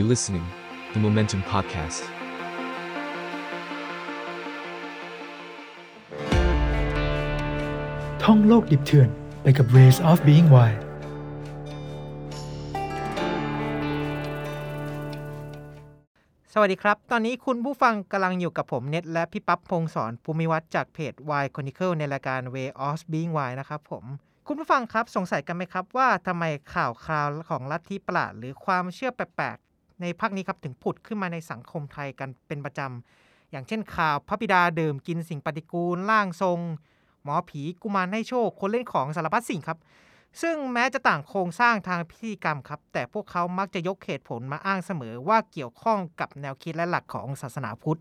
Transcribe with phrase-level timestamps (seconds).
[0.00, 0.46] You listening,
[0.92, 2.02] the Momentum Podcast.
[8.22, 9.08] ท่องโลกดิบเถื่อน
[9.42, 10.80] ไปกับ Ways of Being Wild
[16.52, 24.04] สวัสดีครับ ตอนนี้คุณผู้ฟังกำลังอยู่กับผมเน็ตและพี่ปั๊บพงศรภูมิวัฒน์จากเพจ Y Chronicle ในรายการ Way of Being Y นะครับผม
[24.46, 26.44] คุณผู้ฟังครับสงสัยกันไหมครับว่าทำไม
[26.74, 29.65] ข่าวคราวของลัทธิประหลาดหรือความเชื่อแปลกๆ
[30.00, 36.58] ในภาคนี้ครับถึงผุดขึ้นมาในสังคมไทยกันเป็นประจำ อย่างเช่นข่าวพระบิดาดื่มกินสิ่งปฏิกูลร่างทรง
[37.22, 39.78] หมอผีกุมารให้โชค คนเล่นของสารพัดสิ่งครับ
[40.42, 48.00] ซึ่งแม้จะต่างโครงสร้างทางพิธีกรรมครับ แต่พวกเขามักจะยกเหตุผลมาอ้างเสมอว่าเกี่ยวข้องกับแนวคิดและหลักของศาสนาพุทธ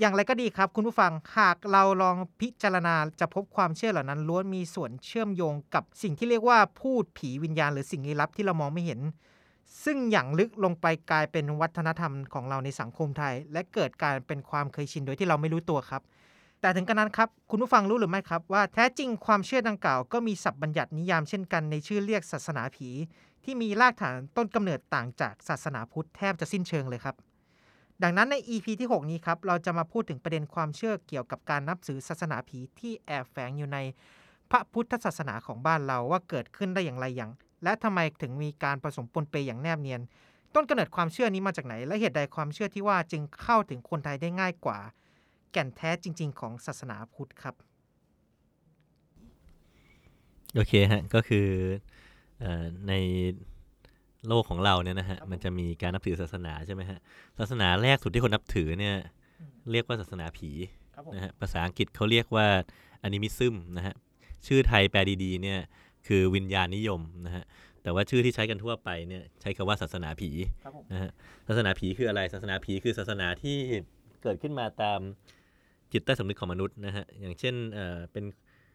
[0.00, 9.00] อย่างไรก็ดีครับ คุณผู้ฟังหากเราลองพิจารณาจะพบความเชื่อเหล่านั้นล้วนมีส่วนเชื่อมโยงกับสิ่งที่เรียกว่าพูดผีวิญญาณ หรือสิ่งลี้ลับที่เรามองไม่เห็น
[9.84, 16.02] ซึ่งอย่างลึกลงไปกลายเป็นวัฒนธรรมของเราในสังคมไทย และเกิดการเป็นความเคยชินโดยที่เราไม่รู้ตัวครับ
[16.60, 22.88] แต่ถึงกระนั้นครับ คุณผู้ฟังรู้หรือไม่ครับ ว่าแท้จริงความเชื่อดังกล่าวก็มีศัพท์บัญญัตินิยามเช่นกันในชื่อเรียกศาสนาผี
[23.44, 27.16] ที่มีรากฐานต้นกำเนิดต่างจากศาสนาพุทธแทบจะสิ้นเชิงเลยครับ
[28.02, 33.78] ดังนั้นใน EP ที่ 6 นี้ครับเราจะมาพูดถึงประเด็นความเชื่อเกี่ยวกับการนับถือศาสนาผีที่แอบแฝงอยู่ใน
[34.50, 37.30] พระพุทธศาสนาของบ้านเราว่าเกิดขึ้นได้อย่างไรอย่าง
[37.62, 40.00] และทำไมถึงมีการผสมปนเปอย่างแนบเนียน
[40.54, 44.78] ต้นกำเนิดความเชื่อนี้มาจากไหน และเหตุใดความเชื่อที่ว่าจึงเข้าถึงคนไทยได้ง่ายกว่า
[45.52, 47.54] แก่นแท้จริง ๆ ของศาสนาพุทธครับ
[50.54, 51.46] โอเคฮะ ก็คือ
[52.40, 52.92] เออใน
[54.26, 56.98] โลกของเราเนี่ยนะฮะ มันจะมีการนับถือศาสนาใช่ไหมฮะ
[57.38, 58.96] ศาสนาแรกสุดที่คนนับถือเนี่ย
[59.70, 60.50] เรียกว่าศาสนาผี
[61.14, 62.46] นะฮะภาษาอังกฤษเขาเรียกว่า
[63.02, 63.94] อนิมิซึมนะฮะ
[64.46, 65.60] ชื่อไทยแปลดีๆเนี่ย
[66.06, 67.44] คือวิญญาณนิยมนะฮะ
[67.82, 70.30] แต่ว่าชื่อที่ใช้กันทั่วไปเนี่ยใช้คำว่าศาสนาผี
[70.92, 71.10] นะฮะ
[71.48, 73.56] ศาสนาผีคืออะไรศาสนาผีคือศาสนาที่
[74.22, 75.00] เกิดขึ้นมาตาม
[75.92, 78.24] จิตใต้สำนึกของมนุษย์นะฮะอย่างเช่นเอ่อเป็น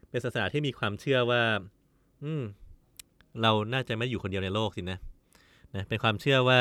[0.09, 1.41] เป็นศาสนาที่มีความเชื่อว่า
[2.23, 2.43] อืม
[3.41, 4.99] เราน่าจะไม่อยู่คนเดียวในโลกสินะ
[5.75, 6.59] นะเป็นความเชื่อว่า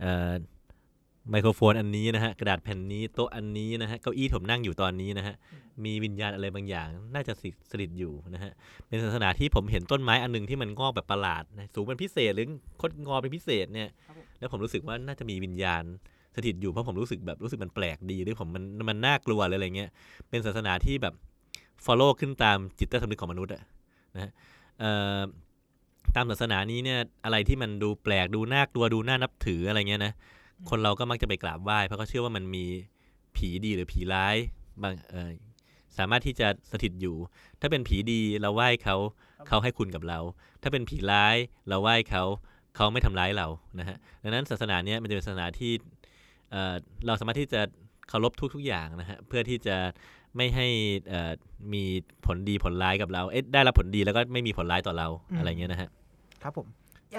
[0.00, 0.32] เอ่อ
[1.30, 5.34] ไมโครโฟนอันนี้นะฮะกระดาษแผ่นนี้โต๊ะอันนี้นะฮะเก้าอี้ผมนั่งอยู่ตอนนี้นะฮะ
[5.84, 8.52] มีวิญญาณอะไรบางอย่าง น่าจะสิสถิตอยู่นะฮะ
[8.88, 12.46] เป็นศาสนาที่ผมเห็นต้นไม้อันหนึงที่มันงอกแบบประหลาดนะสูงเป็นพิเศษหรือ
[12.80, 13.88] คดงอเป็นพิเศษเนี่ย
[14.38, 15.82] แล้วผมรู้สึกว่าน่าจะมีวิญญาณ
[16.36, 19.90] สถิตอยู่เพราะผมรู้สึกแบบรู้สึกมันแปลกดีหรือผมมันมันน่ากลัวเลยอะไรเงี้ย
[20.28, 21.14] เป็นศาสนาที่แบบ
[21.84, 23.62] follow ขึ้นตามจิตใต้สำนึกของมนุษย์อะ
[24.14, 24.30] นะฮะ
[24.80, 25.20] เอ่อ
[26.16, 30.12] ตามศาสนานี้เนี่ยอะไรที่มันดูแปลกดูน่ากลัวดูน่านับถืออะไรเงี้ยนะ
[30.70, 32.66] คนเราก็มักจะไปกราบไหว้เพราะเขาเชื่อว่ามันมี
[33.36, 34.36] ผีดีหรือผีร้าย
[34.82, 35.30] บางเอ่อ
[35.98, 37.16] สามารถที่จะสถิตอยู่
[37.60, 38.96] ถ้าเป็นผีดีเราไหว้เขา
[39.48, 40.18] เขาให้คุณกับเรา
[40.62, 41.36] ถ้าเป็นผีร้าย
[41.68, 42.24] เราไหว้เขา
[42.76, 43.46] เขาไม่ทำร้ายเรา
[43.78, 45.72] นะฮะดังนั้นศาสนาเนี้ยมันจะเป็นศาสนาที่
[46.50, 46.74] เอ่อ
[47.06, 47.60] เราสามารถที่จะ
[48.08, 49.76] เคารพทุกๆอย่างนะฮะเพื่อที่จะ
[50.36, 50.66] ไม่ให้
[51.08, 51.32] เอ่อ
[51.72, 51.84] มี
[52.26, 55.88] ผลดีผลร้ายกับเราเอ๊ะได้รับผลดีแล้วก็ไม่มีผลร้ายต่อเราอืมอะไรเงี้ยนะฮะ
[56.42, 56.66] ครับผม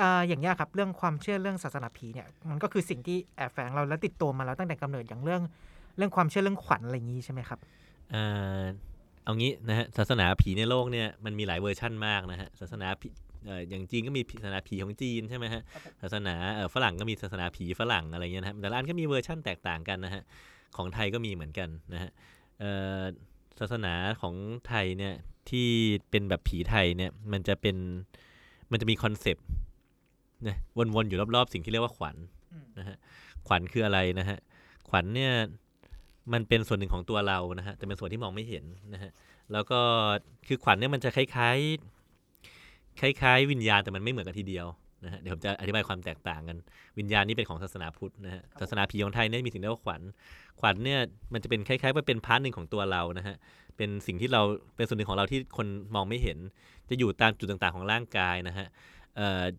[0.01, 5.41] อ่าอย่างนี้ยครับเรื่องความเชื่อเรื่องศาสนาผีเนี่ยมันก็คือสิ่งที่แอบแฝงเราและติดตัวมาแล้วตั้งแต่กำเนิดอย่างเรื่อง
[5.97, 7.59] เรื่องความเชื่อเรื่องขวัญอะไรอย่างนี้ใช่ไหมครับ
[8.11, 8.23] เอ่
[8.59, 8.61] อ
[9.23, 13.07] เอางี้นะฮะศาสนาผีในโลกเนี่ยมันมีหลายเวอร์ชั่นมากนะฮะศาสนาผี
[13.45, 15.61] เอ่ออย่างจีนก็มีศาสนาผีของจีนใช่ไหมฮะ
[16.01, 20.23] ศาสนาเอ่อฝรั่งก็มีศาสนาผีฝรั่งอะไรเงี้ยนะฮะแต่ละอันก็มีเวอร์ชั่นแตกต่างกันนะฮะ
[20.77, 22.11] ของไทยก็มีเหมือนกันนะฮะ
[22.59, 23.01] เอ่อ
[23.59, 24.35] ศาสนาของ
[24.67, 25.13] ไทยเนี่ย
[25.49, 25.67] ที่
[26.09, 27.77] เป็นแบบผีไทยเนี่ยมันจะเป็น
[28.71, 29.45] มันจะมีคอนเซปต์
[30.47, 30.57] นะ
[30.95, 32.15] วนๆอยู่รอบๆ สิ่งที่เรียกว่าขวัญ
[32.53, 32.97] อืมนะฮะ
[33.47, 34.37] ขวัญคืออะไรนะฮะ
[34.89, 35.31] ขวัญเนี่ย
[36.33, 39.11] มันเป็นส่วนหนึ่งของตัวเรานะฮะแต่เป็นส่วนที่มองไม่เห็นนะฮะ
[39.51, 39.79] แล้วก็
[40.47, 44.67] คือขวัญเนี่ยมันจะคล้ายๆ คล้าย ๆ วิญญาณแต่มันไม่เหมือนกันทีเดียว
[45.05, 46.57] นะฮะเดี๋ยวผมจะอธิบายความแตกต่างกัน
[46.99, 50.01] วิญญาณนี่เป็นของศาสนาพุทธนะฮะศาสนาผีของไทยเนี่ยมีสิ่งเรียกว่าขวัญ
[50.59, 50.99] ขวัญเนี่ย
[51.33, 53.35] มันจะเป็นคล้ายๆว่าเป็น part หนึ่งของตัวเรานะฮะ
[53.77, 54.41] เป็นสิ่งที่เรา
[54.75, 56.37] เป็นส่วนหนึ่งของเราที่คนมองไม่เห็น
[56.89, 58.92] จะอยู่ตามจุดต่างๆของร่างกายนะฮะเอ่อ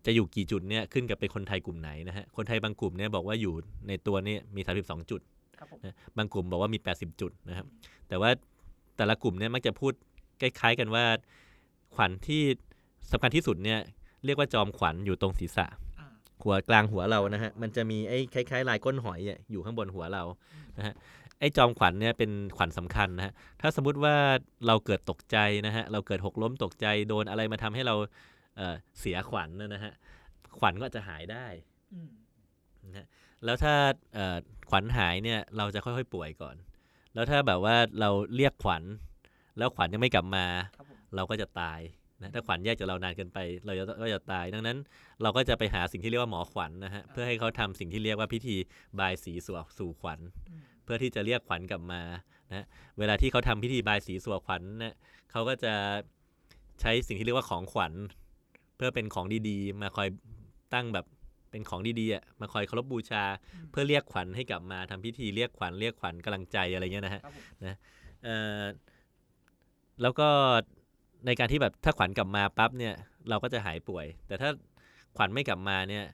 [0.05, 3.53] จะอยู่กี่จุดเนี่ยขึ้นกับเป็นคนไทยกลุ่มไหนนะฮะคนไทยบางกลุ่มเนี่ยบอกว่าอยู่
[3.87, 5.21] ในตัวเนี่ยมี 32 จุด
[5.59, 7.65] ครับผมนะบางกลุ่มบอกว่ามี 80 จุดนะครับ
[8.07, 8.29] แต่ว่า
[8.97, 9.93] แต่ละกลุ่มเนี่ยมักจะพูด
[10.41, 11.05] คล้ายๆกันว่า
[11.95, 12.43] ขวัญที่
[13.11, 13.79] สำคัญที่สุดเนี่ย
[14.25, 15.65] เรียกว่าจอมขวัญอยู่ตรงศีรษะ
[15.99, 16.07] อ่า
[16.43, 20.23] หัวกลางหัวเรานะฮะมันจะมีไอ้คล้ายๆ ลายก้นหอยอะอยู่ข้างบนหัวเรา
[20.77, 20.93] นะฮะ
[21.39, 24.15] ไอ้จอมขวัญเนี่ยเป็นขวัญสำคัญนะฮะถ้าสมมุติว่า
[24.67, 27.95] เราเกิดตกใจนะฮะเราเกิดหกล้มตกใจโดนอะไรมาทำให้เรา
[28.57, 29.93] เอ่อเสียขวัญนะฮะ
[30.59, 31.47] ขวัญก็จะหายได้
[31.93, 32.09] อืม
[32.85, 33.05] นะฮะ
[33.45, 33.73] แล้วถ้า
[34.13, 34.37] เอ่อ
[34.69, 36.55] ขวัญหายเนี่ยเราจะค่อยๆป่วยก่อน
[37.13, 38.83] แล้วถ้าแบบว่าเราเรียกขวัญ
[39.57, 40.45] แล้วขวัญยังไม่กลับมา
[40.77, 41.79] ครับผมเราก็จะตาย
[42.21, 44.77] นะถ้าขวัญแยกจากเรานานเกินไป เราจะก็จะตาย ดังนั้น
[45.21, 48.55] เราก็จะไปหาสิ่งที่เรียกว่าหมอขวัญนะฮะเพื่อให้เขาทำสิ่งที่เรียกว่าพิธี
[48.99, 50.19] บายสีสู่สู่ขวัญ
[50.83, 52.01] เพื่อที่จะเรียกขวัญกลับมา
[52.49, 52.65] นะ
[52.99, 54.93] เวลาที่เขาทำพิธีบายสีสู่ขวัญเนี่ย
[55.31, 55.73] เขาก็จะ
[56.81, 57.93] ใช้สิ่งที่เรียกว่าของขวัญ
[58.75, 60.07] เพื่อเป็นของดีๆ มาคอย
[60.73, 61.05] ตั้งแบบ
[61.51, 63.23] เป็นของดีๆอะมาคอยเคารพบูชา
[63.71, 67.75] เพื่อเรียกขวัญให้กลับมาทำพิธีเรียกขวัญเรียกขวัญกำลังใจอะไรเงี้ยนะฮะครับผมนะ
[68.23, 68.61] เอ่อ
[70.01, 70.27] แล้วก็
[71.25, 72.93] ในการที่แบบถ้าขวัญกลับมาปั๊บเนี่ย
[73.29, 74.49] เราก็จะหายป่วย แต่ถ้า
[75.17, 76.05] ขวัญไม่กลับมาเนี่ย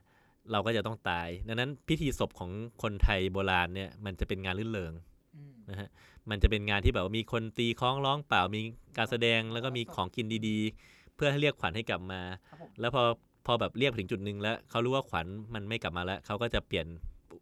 [0.52, 2.50] เราก็จะต้องตาย ดังนั้นพิธีศพของ
[2.82, 4.92] คนไทยโบราณเนี่ยมันจะเป็นงานลื่นเริง
[5.36, 5.88] อืมนะฮะ
[6.30, 8.60] มันจะเป็นงานที่แบบว่ามีคนตีคล้องร้องเปล่ามี
[8.96, 12.20] การแสดงแล้วก็มีของกินดีๆเพื่อให้เรียกขวัญให้กลับมา
[12.50, 13.02] ครับผมแล้วพอ
[13.46, 16.86] พอแบบเรียกไปถึงจุดหนึ่งแล้วเขารู้ว่าขวัญมันไม่กลับมาแล้วเขาก็จะเปลี่ยน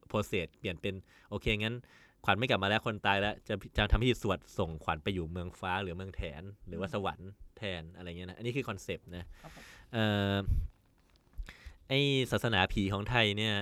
[0.09, 0.95] โปรเซสเปลี่ยนเป็น
[1.31, 1.77] โอเคงั้น
[2.25, 10.35] ขวัญไม่กลับมาแล้วคนตายแล้ว จะจะทำพิธีสวดส่งขวัญไปอยู่เมืองฟ้าหรือเมืองแถน หรือว่าสวรรค์แทนอะไรเงี้ยนะอันนี้คือคอนเซปต์นะครับผมเอ่อ
[11.89, 11.93] ไอ
[12.33, 13.55] ศาสนาผีของไทยเนี่ย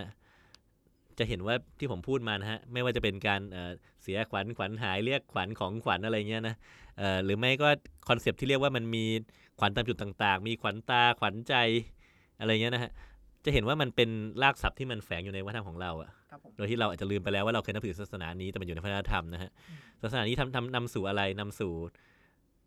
[1.19, 3.73] จะเห็นว่าที่ผมพูดมานะฮะไม่ว่าจะเป็นการเอ่อ
[4.03, 6.55] เสียขวัญขวัญหายเรียกขวัญของขวัญอะไรเงี้ยนะ
[6.99, 7.69] เอ่อหรือไม่ก็
[8.09, 9.05] concept ที่เรียกว่ามันมี
[9.59, 11.55] ขวัญตามจุดต่างๆ มีขวัญตาขวัญใจ
[12.41, 12.91] อะไรเงี้ยนะฮะ
[13.45, 14.11] จะเห็นว่ามันเป็น
[14.43, 19.51] รากศัพท์ที่มันแฝงอยู่ในวัฒนธรรมของเราอะครับผมโดยที่เราอาจจะลืมไปแล้วว่าเราเคยนับถือศาสนานี้แต่มันอยู่ในวัฒนธรรมนะฮะ
[20.03, 21.73] ศาสนานี้ทำทำนำสู่อะไรนำสู่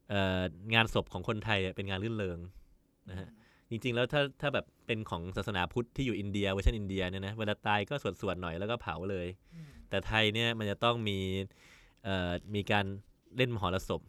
[0.10, 0.42] เอ่อ
[0.74, 2.40] งานศพของคนไทยอะเป็นงานรื่นเริง
[3.10, 3.28] นะฮะ
[3.70, 9.28] จริงๆ แล้วถ้าถ้าแบบเป็นของศาสนาพุทธที่อยู่อินเดียเวอร์ชันอินเดียเนี่ยนะเวลาตายก็สวดสวดๆหน่อยแล้วก็เผาเลย
[9.90, 11.20] แต่ไทยเนี่ยมันจะต้องมี
[12.04, 12.86] เอ่อมีการ
[13.38, 14.02] เล่นมหรสพ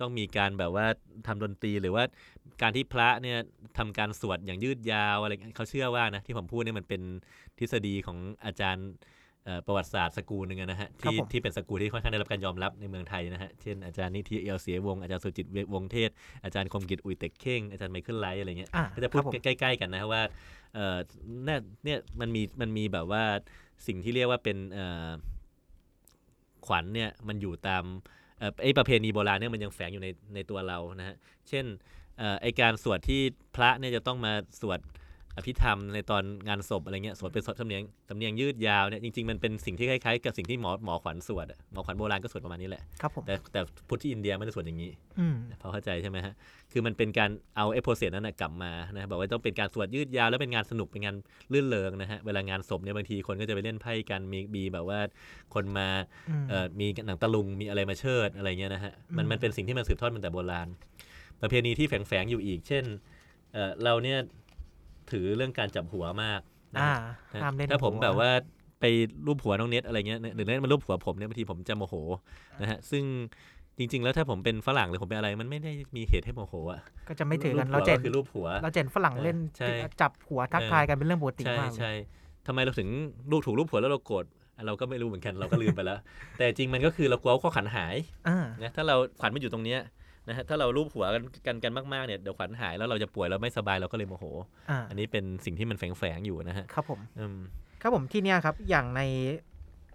[0.00, 0.86] ต้องมีการแบบว่า
[1.26, 2.04] ทำดนตรีหรือว่า
[2.62, 3.38] การที่พระเนี่ย
[3.78, 7.02] ทำการสวดอย่างยืดยาวอะไรเขาเชื่อว่านะที่ผมพูดเนี่ยมันเป็น
[7.58, 8.88] ทฤษฎีของอาจารย์
[9.44, 16.10] เอ่อประวัติศาสตร์สกูลหนึ่งอะนะฮะครับที่ผมที่เป็นสกูลที่ค่อนข้างได้รับการยอมรับในเมืองไทยนะฮะเช่นอาจารย์นิธิเอียวเสียวงศ์อาจารย์สุจิตวงศ์เทศ
[16.44, 20.22] อาจารย์คมกิจอุยเต็กเข่งอาจารย์ไมเคิลไลท์อะไรเงี้ยอ่าก็จะพูคดรับผมใกล้ๆกันนะว่า
[20.74, 20.98] เอ่อ
[21.44, 23.24] เนี่ยเนี่ยมันมีมันมีแบบว่า
[23.86, 25.08] สิ่งที่เรียกว่าเป็นเอ่อ
[26.66, 28.19] ขวัญเนี่ยมันอยู่ตามเอ่อ
[28.62, 31.16] ไอ้ประเพณีโบราณเนี่ยมันยังแฝงอยู่ในในตัวเรานะฮะ
[31.48, 31.64] เช่น
[32.18, 33.20] เอ่อไอการสวดที่
[33.56, 34.78] พระเนี่ยจะต้องมาสวด
[35.36, 46.34] อภิธรรมในตอนงานศพอะไรเงี้ยสวดเป็นสำเนียงสำเนียงยืดยาวเนี่ยจริงๆมันเป็นสิ่งที่คล้ายๆกับสิ่งที่หมอหมอขวัญสวดอะหมอขวัญโบราณก็สวดประมาณนี้แหละครับผมแต่แต่พุทธที่อินเดียไม่ได้สวดอย่างนี้อืมพอเข้าใจใช่ไหมฮะ
[46.72, 51.16] คือมันเป็นการเอาไอ้โปรเซสนั้นนะกลับมานะบอกว่าต้องเป็นการสวดยืดยาวแล้วเป็นงานสนุกเป็นงาน
[51.52, 54.98] ลื่นเริงนะฮะเวลางานศพเนี่ยบางทีคนก็จะไปเล่นไพ่กันมีมีแบบว่า
[55.54, 55.88] คนมา
[56.30, 60.68] อืมเอ่อมีหนังตะลุงมีอะไรมาเชิดอะไรเงี้ยนะฮะมันอืมมันเป็นสิ่งที่มันสืบทอดมาแต่โบราณ
[61.40, 62.84] ประเพณีที่แฝงๆอยู่อีก เช่น
[63.52, 64.18] เอ่อเราเนี่ย
[65.12, 66.40] ถือเรื่องการจับหัวมาก
[66.74, 66.92] นะอ่า
[67.34, 68.30] ฮะห้ามเล่นถ้าผมหัวแบบว่า
[68.80, 68.84] ไป
[69.26, 71.94] รูปหัวน้องเน็ตอะไรเงี้ยหรือเน็ตมารูปหัวผมเนี่ยบางทีผมจะโมโห
[72.60, 73.04] นะฮะซึ่ง
[73.78, 79.68] จริง ๆ แล้วถ้าผมเป็นฝรั่งหรือผมเป็นอะไร มันไม่ได้มีเหตุให้โมโหอะก็จะไม่ถือกันรูเราปหัวเจนก็คือรูปหัวเราเจนฝรั่งเล่นใช่
[80.00, 81.92] จับหัวทักทายกันเป็นเรื่องปกติใช่มากเลยใช่
[82.46, 82.88] ทำไมเราถึง
[83.30, 84.24] รูปถูกรูปหัวแล้วเราโกรธ
[84.66, 85.98] เราก็ไม่รู้เหมือนกันเราก็ลืมไปแล้ว
[86.36, 87.96] แต่จริงมันก็คือเรากลัวว่าข้อขันหาย
[88.28, 89.80] อ่านะถ้าเราขวัญมันอยู่ตรงเนี้ย
[90.28, 94.24] นะฮะถ้าเรารูปหัวกันกันกันมากๆเนี่ยเดี๋ยวขวัญหายแล้วเราจะป่วยเราไม่สบายเราก็เลยโมโห
[94.70, 97.38] อ่าอันนี้เป็นสิ่งที่มันแฝงๆอยู่นะฮะครับผม อืม
[97.82, 99.02] ครับผมที่เนี้ยครับอย่างใน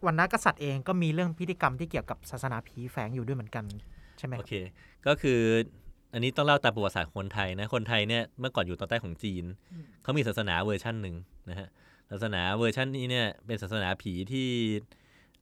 [0.05, 3.65] วันนักษัตริย์เองก็มีเรื่องพิธีกรรมที่เกี่ยวกับศาสนาผีแฝงอยู่ด้วยเหมือนกัน
[4.17, 4.53] ใช่ไหมครับ โอเค
[5.07, 5.39] ก็คือ
[6.13, 9.43] อันนี้ต้องเล่าตามประวัติศาสตร์คนไทยนะ คนไทยเนี่ยเมื่อก่อนอยู่ตอนใต้ของจีน
[10.03, 11.15] เขามีศาสนาเวอร์ชั่นหนึ่ง
[11.49, 11.67] นะฮะ
[12.11, 14.47] ศาสนาเวอร์ชันนี้เนี่ยเป็นศาสนาผีที่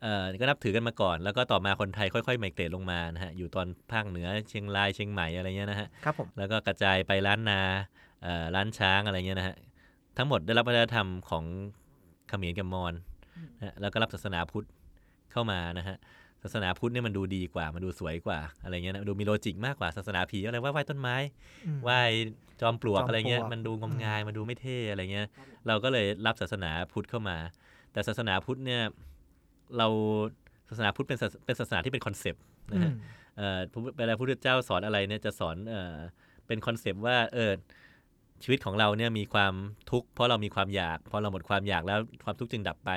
[0.03, 7.61] เอ่อก็นับถือกันมาก่อน แล้วก็ต่อมาคนไทยค่อยๆ migrate ลงมานะฮะอยู่ตอนภาคเหนือเชียงรายเชียงใหม่อะไรเงี้ยนะฮะครับผมแล้วก็กระจายไปล้านนา
[8.23, 9.55] เอ่อล้านช้างอะไรเงี้ยนะฮะ
[10.17, 11.43] ทั้งหมดได้รับวัฒนธรรมของ
[12.29, 12.93] เขมรกับมอญ
[13.59, 14.67] นะฮะแล้วก็รับศาสนาพุทธ
[15.31, 15.97] เข้ามานะฮะ
[16.43, 21.15] ศาสนาพุทธเนี่ยมันดูดีกว่า มันดูสวยกว่าอะไรเงี้ยนะดูมี logic มากกว่าศาสนาผีอะไรว่าไหว้ต้นไม้
[21.65, 21.99] อืมไหว้
[22.61, 25.27] จอมปลวกจอมปลวกอะไรเงี้ยมันดูงมงายอืมมันดูไม่เท่อะไรเงี้ย
[25.67, 27.37] เราก็เลยรับศาสนาพุทธเข้ามา
[27.91, 28.81] แต่ศาสนาพุทธเนี่ย
[29.77, 29.87] เรา
[30.69, 32.95] ศาสนาพุทธเป็นศาสเป็นศาสนาที่เป็น concept นะฮะอืม
[33.37, 35.97] เอ่อพระเวลาพระพุทธเจ้าสอนอะไรเนี่ยจะสอนเอ่อ
[36.47, 37.53] เป็น concept ว่าเออ
[38.43, 39.53] ชีวิตของเราเนี่ยมีความ
[39.91, 42.91] ทุกข์เพราะเรามีความอยากพอเราหมดความอยากแล้วความทุกข์จึงดับไป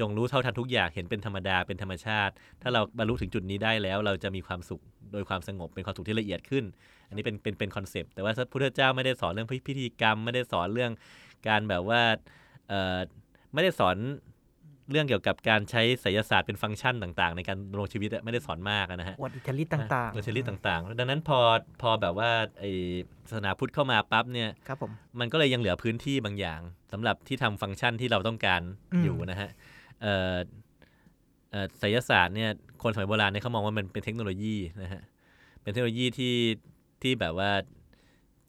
[0.00, 6.64] จงรู้เท่าทันทุกอย่างเห็นเป็นธรรมดาเป็นธรรมชาติ ถ้าเราบรรลุถึงจุดนี้ได้แล้ว เราจะมีความสุขโดยความสงบเป็นความสุขที่ละเอียดขึ้น
[7.08, 10.92] อันนี้เป็นเป็นเป็น concept แต่ว่าพระพุทธเจ้าไม่ได้สอนเรื่องพิธีกรรม ไม่ได้สอนเรื่อง
[11.48, 12.02] การแบบว่า
[12.68, 12.98] เอ่อ
[13.54, 13.96] ไม่ได้สอน
[14.90, 21.38] เรื่องเกี่ยวกับการใช้ไสยศาสตร์เป็นฟังก์ชันต่างๆ ในการดำรงชีวิตอะไม่ได้สอนมากอะนะฮะออวดอิทธิฤทธิ์ต่างโดยชนิดต่างๆ ดังนั้นพอ
[21.82, 22.64] พอแบบว่าไอ
[23.28, 26.60] ศาสนาพุทธเข้ามาปั๊บเนี่ยครับผมมันก็เลยยังเหลือพื้นที่บางอย่าง
[26.92, 28.62] สำหรับที่ทำฟังก์ชันที่เราต้องการ
[28.92, 29.50] อืมอยู่นะฮะ
[30.02, 30.36] เอ่อ
[31.50, 32.50] เอ่อไสยศาสตร์เนี่ย
[32.82, 35.02] คนสมัยโบราณเนี่ยเขามองว่ามันเป็นเทคโนโลยีนะฮะ
[35.62, 36.36] เป็นเทคโนโลยีที่
[37.02, 37.50] ที่แบบว่า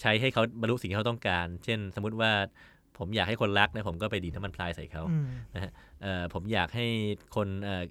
[0.01, 2.31] ใช้ให้เขาบรรลุสิ่งที่เขาต้องการ เช่น สมมุติว่า
[2.99, 5.71] ผมอยากให้คนรักนะผมก็ไปดีดน้ำมันพลายใส่เขาอืมนะฮะ
[6.01, 6.85] เอ่อผมอยากให้
[7.35, 7.83] คนเอ่อ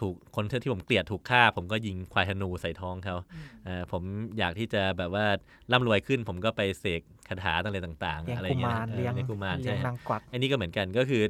[0.00, 3.16] ถูกคนที่ผมเกลียดถูกฆ่า ผมก็ยิงควายธนูใส่ท้องเขา
[3.64, 4.02] เอ่อผม
[4.38, 5.26] อยากที่จะแบบว่า
[5.72, 11.22] ร่ำรวยขึ้น ผมก็ไปเสกคาถาอะไรต่างๆเลี้ยงอะไรกุเงี้ยมารนะเลี้ยงเลี้ยงกุมารเลี้ใช่ยงฮะนางกวักอันนี้ก็เหมือนกันก็คือ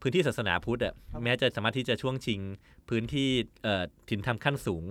[0.00, 2.40] พื้นที่ศาสนาพุทธอะครับแม้จะสามารถที่จะช่วงชิง
[2.88, 3.28] พื้นที่
[3.62, 4.84] เอ่อถิ่นธรรมขั้นสูง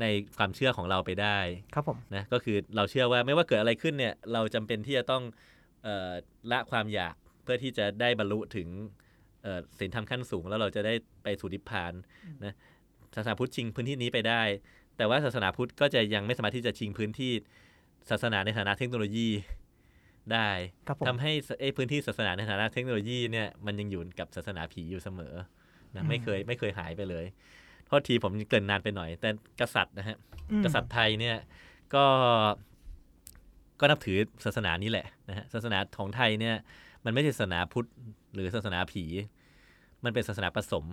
[0.00, 0.04] ใน
[0.38, 1.38] ความเชื่อของเราไปได้
[1.74, 5.34] ครับผมนะก็คือเราเชื่อว่าไม่ว่าเกิดอะไรขึ้นเนี่ย เราจำเป็นที่จะต้องเอ่อ
[6.52, 8.68] ละความอยากเพื่อที่จะได้บรรลุถึง
[9.42, 11.92] เอ่อศีลธรรมขั้นสูง แล้วเราจะได้ไปสู่นิพพาน
[12.44, 12.54] นะ
[13.14, 14.42] ศาสนาพุทธชิงพื้นที่นี้ไปได้
[14.96, 17.32] แต่ว่าศาสนาพุทธก็จะยังไม่สามารถที่จะชิงพื้นที่
[18.10, 19.28] ศาสนาในฐานะเทคโนโลยี
[20.32, 20.48] ได้
[20.88, 25.34] ครับผมทำให้ไอ้พื้นที่ศาสนาในฐานะเทคโนโลยีเนี่ยมันยังอยู่กับศาสนาผีอยู่เสมอ
[25.94, 27.24] นะไม่เคยไม่เคยหายไปเลย
[27.86, 30.16] โทษทีผมเกรินนานไปหน่อย แต่กษัตริย์นะฮะ
[30.50, 31.36] อืมกษัตริย์ไทยเนี่ย
[31.94, 32.04] ก็
[33.80, 36.54] ก็นับถือศาสนานี้แหละนะฮะศาสนาของไทยเนี่ย
[37.04, 37.88] มันไม่ใช่ศาสนาพุทธ
[38.34, 39.04] หรือศาสนาผี
[40.04, 40.84] มันเป็นศาสนาผสม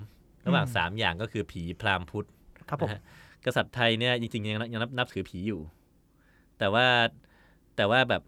[0.47, 2.27] ระหว่างสามอย่างก็คือผีพราหมณ์พุทธ
[2.69, 3.01] ครับผมนะฮะ
[3.45, 5.59] กษัตริย์ไทยเนี่ยจริงๆยังยังนับนับถือผีอยู่
[6.59, 6.85] แต่ว่า
[7.75, 8.21] แต่ว่าแบบ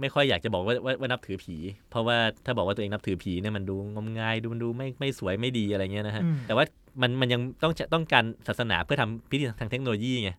[0.00, 1.56] ไม่ค่อยอยากจะบอกว่าว่าว่านับถือผี
[1.90, 6.64] เพราะว่าถ้าบอกว่าตัวเองนับถือผีเนี่ยมันดูงมงายดูมันดูไม่ไม่สวยไม่ดีอะไรเงี้ยนะฮะอืมแต่ว่า
[7.02, 10.30] มันมันยังต้องจะต้องการศาสนาเพื่อทำพิธีทางเทคโนโลยีไง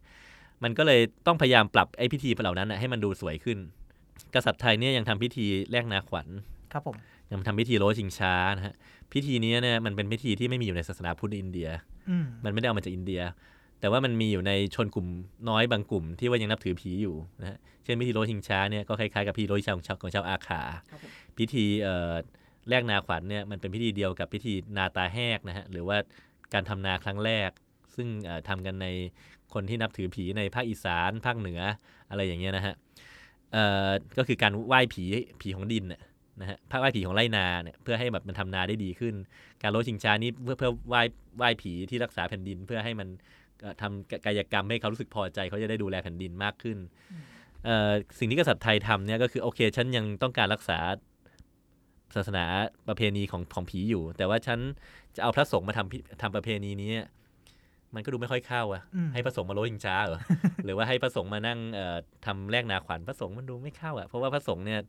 [0.64, 3.58] มันก็เลยต้องพยายามปรับไอ้พิธีเหล่านั้นนะให้มันดูสวยขึ้น
[4.36, 6.28] กษัตริย์ไทยเนี่ยยังทำพิธีแรกนาขวัญ
[6.74, 6.96] ครับผม
[7.32, 8.74] ยังทำพิธีโล้ชิงช้านะฮะ
[9.14, 11.70] พิธีนี้เนี่ยมันเป็นพิธีที่ไม่มีอยู่ในศาสนาพุทธอินเดีย
[12.10, 13.22] อืมมันไม่ได้เอามาจากอินเดีย
[13.80, 15.08] แต่ว่ามันมีอยู่ในชนกลุ่ม
[15.50, 22.14] น้อยบางกลุ่มที่ว่ายังนับถือผีอยู่นะฮะเช่นพิธีโล้ชิงช้าเนี่ยก็คล้ายๆกับพิธีโล้ชิงช้าของชาวของชาวอาข่าครับผมพิธีเอ่อ
[22.70, 25.98] แรกนาขวัญเนี่ยมันเป็นพิธีเดียวกับพิธีนาตาแฮกนะฮะหรือว่า
[26.54, 27.50] การทำนาครั้งแรก
[27.96, 28.88] ซึ่งเอ่อทำกันใน
[29.56, 31.62] คนที่นับถือผีในภาคอีสานภาคเหนือ
[32.10, 32.76] อะไรอย่างเงี้ยนะฮะ
[33.54, 35.04] เอ่อก็คือการไหว้ผี
[35.42, 36.02] ผีของดินน่ะ
[36.42, 39.16] นะฮะภาคไหว้ผีของไรนาเนี่ยเพื่อให้แบบมันทำนาได้ดีขึ้น
[39.62, 41.02] การโรชิงช้านี้เพื่อเพื่อไหว้
[41.38, 43.08] ไหว้ผีที่รักษาแผ่นดิน เพื่อให้มัน
[43.62, 46.78] เอ่อทำกายกรรมให้เขารู้สึกพอใจ เขาจะได้ดูแลแผ่นดินมากขึ้น
[47.66, 50.80] เอ่อสิ่งที่กษัตริย์ไทยทำเนี่ยก็คือโอเค ฉันยังต้องการรักษา
[52.16, 52.46] ศาสนา
[52.88, 54.60] ประเพณีของของผีอยู่ แต่ว่าฉัน
[55.16, 56.92] จะเอาพระสงฆ์มาทำพิทำประเพณีนี้
[57.96, 60.20] มันก็ดูไม่ค่อยเข้าอะอืมให้พระสงฆ์มาโรชิงช้าเหรอ
[60.66, 64.80] หรือว่าให้พระสงฆ์มานั่งเอ่อทำแลกนาขวัญพระสงฆ์มันดูไม่เข้าอะเพราะว่าพระสงฆ์เนี่ย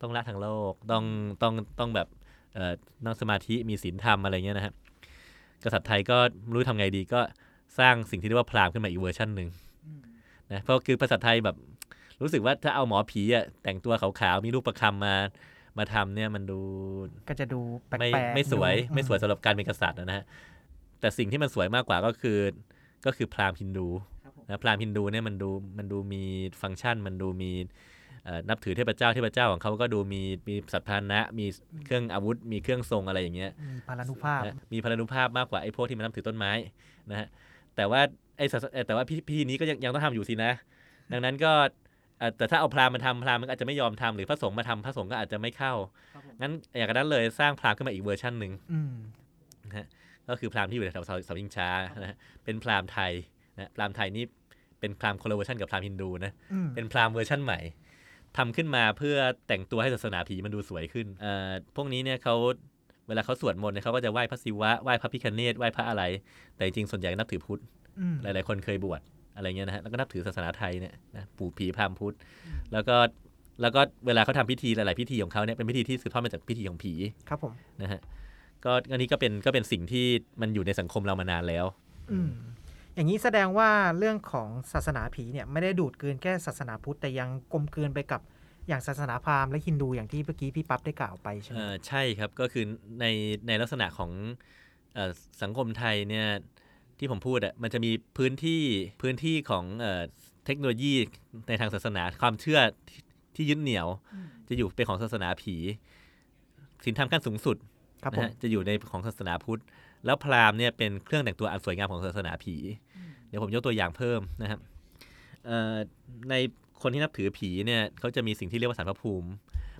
[0.00, 1.04] ต้องละทางโลกต้อง
[1.42, 2.08] ต้องต้องแบบ
[2.54, 2.72] เอ่อ
[3.04, 4.74] นั่งสมาธิมีศีลธรรมอะไรเงี้ยนะฮะ
[5.64, 7.20] กษัตริย์ไทยก็ไม่รู้ทำไงดีก็
[7.78, 9.48] สร้างสิ่งที่เรียกว่าพราหมณ์ขึ้นมาอีกเวอร์ชันหนึ่ง
[10.52, 11.56] นะเพราะคือภาษาไทยแบบ
[12.22, 15.14] รู้สึกว่าถ้าเอาหมอผีอะแต่งตัวขาวๆมีรูปประคำมา
[15.78, 16.60] มาทำเนี่ยมันดู
[17.28, 20.24] ก็จะดูแปลกไม่ๆไม่สวยดูไม่สวยสำหรับการเป็นกษัตริย์นะฮะ
[21.06, 22.38] แต่สิ่งที่มันสวยมากกว่าก็คือ
[23.06, 23.88] ก็คือพราหมณ์ฮินดู
[24.24, 26.22] ครับผมนะพราหมณ์ฮินดูเนี่ยมันดูมันดูมี
[26.62, 27.50] ฟังก์ชัน มันดูมี
[28.24, 31.46] เอ่อนับถือเทพเจ้าเทพเจ้าของเขาก็ดูมีมีสัตว์พาหนะ มี
[31.84, 36.52] เครื่องอาวุธ มีเครื่องทรงอะไรอย่างเงี้ยมีพารานุภาพนะมีพลานุภาพมากกว่าไอ้พวกที่มันนับถือต้นไม้
[37.10, 37.28] นะฮะ
[37.76, 38.00] แต่ว่า
[38.38, 40.52] ไอ้ศาสเอ่อแต่ว่าพิพิธีนี้ก็ยังยังต้องทำอยู่สินะ
[41.12, 41.52] ดังนั้นก็
[42.18, 45.72] เอ่อแต่ถ้าเอาพราหมณ์มาทำพราหมณ์มันก็อาจจะไม่ยอมทำหรือพระสงฆ์มาทำพระสงฆ์ก็อาจจะไม่เข้า
[46.40, 48.94] งั้นอย่างนั้นเลยสร้างพราหมณ์ขึ้นมาอีกเวอร์ชันหนึ่งอืม
[49.68, 49.86] นะฮะ
[50.28, 51.68] ก็คือพราหมณ์ที่อยู่ในแถวเสาเสาชิงช้า
[52.02, 53.12] นะฮะเป็นพราหมณ์ไทย
[53.56, 54.24] นะพราหมณ์ไทยนี่
[54.80, 57.60] เป็นพราหมณ์คนละเวอร์ชันกับพราหมณ์ฮินดูนะอืมเป็นพราหมณ์เวอร์ชันใหม่
[58.36, 59.16] ทำขึ้นมาเพื่อ
[59.48, 62.34] แต่งตัวให้ศาสนาผีมันดูสวยขึ้นเอ่อพวกนี้เนี่ยเขา
[63.08, 66.02] เวลาเขาสวดมนต์เนี่ยเขาก็จะไหว้พระศิวะไหว้พระพิฆเนศไหว้พระอะไร
[66.56, 67.60] แต่จริงๆส่วนใหญ่นับถือพุทธ
[68.00, 69.00] อืมหลาย ๆ คนเคยบวช
[69.36, 72.14] อะไรเงี้ยนะฮะแล้วก็นับถือศาสนาไทยเนี่ยนะปู่ผีพราหมณ์พุทธ
[72.72, 72.96] แล้วก็
[73.62, 76.92] แล้วก็เวลาเขาทำพิธีหลาย ๆ พิธีของเขาเนี่ยเป็นพิธีที่สืบทอดมาจากพิธีของผี
[77.28, 77.52] ครับผม
[77.82, 78.00] นะฮะ
[78.66, 80.06] ก็อันนี้ก็เป็นก็เป็นสิ่งที่
[80.40, 81.66] มันอยู่ในสังคมเรามานานแล้ว
[82.12, 82.32] อืม
[82.94, 88.20] อย่างนี้แสดงว่าเรื่องของศาสนาผีเนี่ยไม่ได้ดูดกลืนแค่ศาสนาพุทธแต่ยังกลมกลืนไปกับ
[88.68, 92.64] อย่างศาสนาพราหมณ์และฮินดูอย่างที่เมื่อกี้พี่ปั๊บได้กล่าวไปใช่ไหมเอ่อใช่ครับก็คือ
[93.00, 93.06] ใน
[93.46, 94.10] ในลักษณะของ
[94.94, 96.28] เออสังคมไทยเนี่ย
[96.98, 98.62] ที่ผมพูดอะมันจะมีพื้นที่
[99.02, 100.02] พื้นที่ของเออ
[100.46, 100.92] เทคโนโลยี
[101.48, 102.58] ในทางศาสนาความเชื่อ
[102.88, 103.02] ที่
[103.36, 103.86] ที่ยึดเหนี่ยว
[104.48, 105.56] จะอยู่เป็นของศาสนาผี
[106.84, 107.56] ศีลธรรมขั้นสูงสุด
[108.06, 109.60] ครับนะผมฮะจะอยู่ในของศาสนาพุทธ
[110.04, 112.56] แล้วพราหมณ์เนี่ยเป็นเครื่องแต่งตัวอันสวยงามของศาสนาผี
[113.28, 114.60] เดี๋ยวผมยกตัวอย่างเพิ่มนะครับ
[115.46, 115.74] เอ่อ
[116.30, 116.34] ใน
[116.82, 119.28] คนที่นับถือผีเนี่ยเขาจะมีสิ่งที่เรียกว่าสารพระภูมิ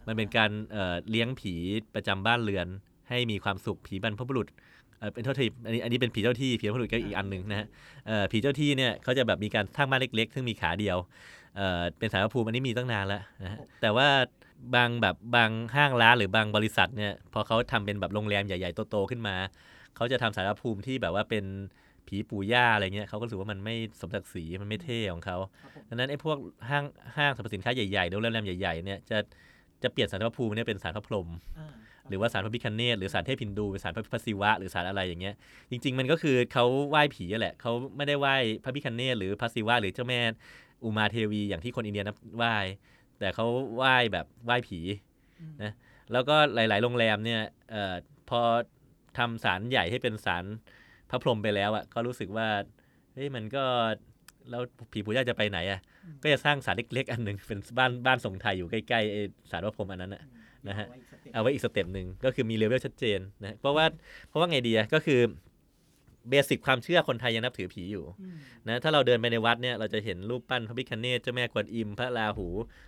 [0.06, 1.54] มันเป็นการเอ่อเลี้ยงผี
[1.94, 2.66] ประจำบ้านเรือน
[3.08, 4.48] ให้มีความสุขผีบรรพบุรุษ
[4.98, 7.66] เอ่อเป็นเท่าที่อันนี้อันนี้เป็นผีเจ้าที่ผีบรรพบุรุษก็อีกอันหนึ่งนะฮะ
[8.06, 10.96] เอ่อผีเจ้าที่เนี่ยเขาจะแบบมีการสร้างบ้านเล็ก ๆ ซึ่งมีขาเดียว
[11.56, 14.08] เอ่อเป็นสารพระภูมิอันนี้มีตั้งนานแล้วนะฮะแต่ว่า
[14.74, 19.36] บางแบบบางห้างร้านหรือบางบริษัทเนี่ยพอเขาทำเป็นแบบโรงแรมใหญ่ๆโตๆขึ้นมา
[19.96, 21.44] เขาจะทำสารพระภูมิที่แบบว่าเป็น
[22.08, 25.36] ผีปู่ย่าอะไรเงี้ยเขาก็รู้สึกว่ามันไม่สมศักดิ์ศรีมันไม่เท่ของเขา
[25.88, 26.36] ดังนั้นไอ้พวก
[26.70, 26.84] ห้าง
[27.16, 29.18] ห้างสรรพสินค้าใหญ่ๆหรือโรงแรมใหญ่ๆเนี่ยจะ
[29.82, 31.28] จะเปลี่ยนสารพระภูมิเนี่ยเป็นสารพระพรหม
[32.08, 35.34] หรือว่าสารพระพิคเนตหรือสารเทพฮินดูเป็นสารพระพระศิวะ หรือสารอะไรอย่างเงี้ย
[35.70, 38.34] จริง ๆ มันก็คือเขาไหว้ผีอะแหละเขาไม่ได้ไหว้
[38.64, 40.20] พระพิคเนตหรือพระศิวะหรือเจ้าแม่
[40.84, 42.54] อุมาเทวีอย่างที่คนอินเดียนับไหว้
[43.18, 43.46] แต่เขา
[43.76, 44.80] ไหว้แบบไหว้ผี
[45.62, 45.72] นะ
[46.12, 47.94] แล้วก็หลาย ๆ โรงแรมเนี่ยเอ่อ
[48.30, 48.40] พอ
[49.18, 50.44] ทำศาลใหญ่ให้เป็นศาล
[51.10, 52.48] พระพรหมไปแล้วอะก็รู้สึกว่า
[53.14, 53.64] เฮ้ยมันก็
[54.50, 55.80] แล้วผีปู่ย่าจะไปไหนอะ
[56.22, 60.22] ก็จะสร้างศาลเล็ก ๆ อันหนึ่งเป็นบ้านบ้านทรงไทยอยู่ใกล้ๆไอ้ศาลพระพรหมอันนั้นอะ
[60.68, 60.86] นะฮะ
[61.32, 63.86] เอาไว้อีก step หนึ่งก็คือมีเลเวลชัดเจนนะเพราะว่า
[64.28, 65.20] เพราะว่าไงดีอะก็คือ
[66.30, 68.04] basic ความเชื่อคนไทยยังนับถือผีอยู่
[68.66, 72.46] นะถ้าเราเดินไปในวัดเนี่ยเราจะเห็นรูปปั้นพระพิฆเนศเจ้าแม่กวนอิม พระราหู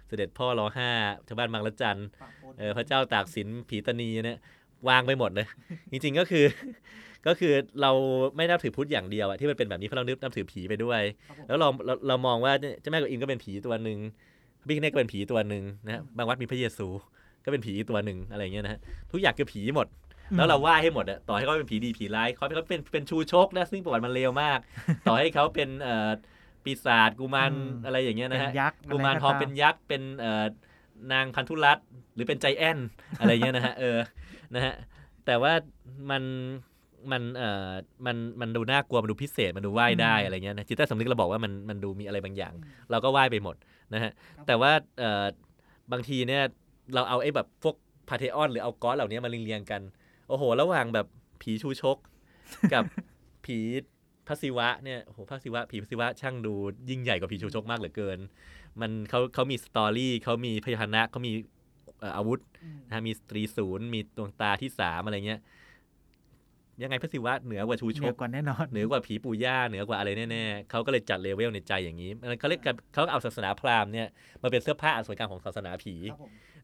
[0.09, 0.91] เสด็จพ่อรอห้า
[1.29, 1.99] ชาวบ้านบางละจัน
[2.59, 4.39] เออพระเจ้าตากสินผีตานีเนี่ย
[4.89, 5.47] วางไปหมดเลย
[5.91, 6.45] จริงๆก็คือ
[7.27, 7.53] ก็คือ
[7.83, 7.91] เรา
[8.37, 11.03] ไม่นับถือพุทธอย่างเดียวอะที่มันเป็นแบบนี้เพราะเรานึกนับถือผีไปด้วย
[11.49, 13.99] แล้วเราเราเรามองว่าเนี่ยเจ้าแม่กวนอิมก็เป็นผีตัวหนึ่ง
[14.61, 16.89] พระพิคเนตก็เป็นผีตัวหนึ่งนะฮะบางวัดมีพระเยซู
[17.45, 18.81] ก็เป็นผีอีกตัวหนึ่งอะไรเงี้ยนะฮะ
[19.13, 19.87] ทุกอย่างคือผีหมด
[20.37, 24.59] แล้วเราไหว้ให้หมดอะต่อให้เขาเป็นผีดีผีร้ายเขาเขาเป็นเป็นชูชกนะซึ่งประวัติมันเลวมาก
[25.09, 26.11] ต่อให้เขาเป็นเอ่อ
[26.65, 30.45] ปีศาจกุมารอืมอะไรอย่างเงี้ยนะฮะเป็นยักษ์กุมารอะไรก็ทองตามเป็นยักษ์เป็นเอ่อ
[31.13, 32.79] นางพันธุรัตน์หรือเป็นใจแอน
[33.21, 33.99] อะไรเงี้ยนะฮะเออ
[34.55, 34.75] นะฮะ
[35.27, 35.53] แต่ว่า
[36.11, 36.23] มัน
[37.13, 37.71] มันเอ่อ
[38.07, 42.55] มันมันดูน่ากลัวมันดูพิเศษมันดูไหว้ได้อะไรเงี้ยนะจิตใต้สำนึกเราบอกว่ามันมันดูมีอะไรบางอย่าง
[42.91, 43.57] เราก็ไหว้ไปหมด
[43.95, 44.11] นะฮะ
[44.47, 45.25] แต่ว่าเอ่อ
[45.93, 46.43] บางทีเนี่ย
[46.95, 47.75] เราเอาไอ้แบบพวก
[48.09, 49.83] พาเทออนหรือเอาก้อนเหล่านี้มาเรียงๆกัน
[50.29, 51.07] โอ้โห ระหว่างแบบ
[51.43, 51.97] ผีชูชก
[52.75, 52.85] กับ
[53.45, 53.59] ผี
[54.27, 56.55] พระศิวะเนี่ยโอ้โหพระศิวะผีพระศิวะช่างดู
[56.91, 58.19] ยิ่งใหญ่กว่าผีชูชกมากเหลือเกิน
[58.81, 61.33] มันเขาเขามีสตอรี่เขามีพยานะเขามี
[62.17, 62.41] อาวุธ
[62.89, 65.41] นะมีตรีศูนย์มีดวงตาที่สามอะไรเงี้ย
[66.83, 74.09] ยังไงพระศิวะเหนือกว่าชูชเหนือกกว่าแน่นอนเหนือกว่าผีปู่ย่าเหนือกว่าอะไรแน่ๆเขาก็เลยจัดเลเวลในใจอย่างนี้มันเขาเรียกกันเขาเอาศาสนาพราหมณ์เนี่ย
[74.43, 75.95] มาเป็นเสื้อผ้าอันสวยงามของศาสนาผี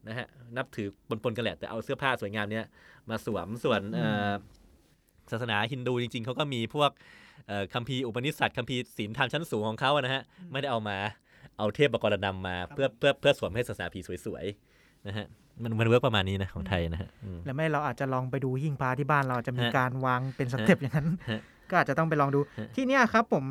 [0.07, 0.87] นะฮะนับถือ
[1.23, 2.65] ปนๆกันแหละแต่เอาเสื้อผ้าสวยงามเนี้ย
[3.09, 4.31] มาสวมส่วนเอ่อ
[5.31, 6.91] ศาสนาฮินดูจริง ๆเขาก็มีพวก
[7.47, 10.97] เอ่อคัมภีร์อุปนิษัทคัมภีร์ศีลธรรมชั้นสูงของเขาอะนะฮะไม่ได้เอามา
[11.57, 15.25] เอาเทวปกรณัมมาเพื่อเพื่อเพื่อสวมให้ศาสนาผีสวยๆนะฮะ
[15.63, 23.45] มันมัน work ประมาณนี้นะของไทยนะฮะอืมแล้วไม่เราอาจจะลองไปดูหิ้งพระที่บ้านเราจะมีฮะการวางเป็น step อย่างนั้นฮะก็อาจจะต้องไปลองดูฮะที่เนี้ยครับผม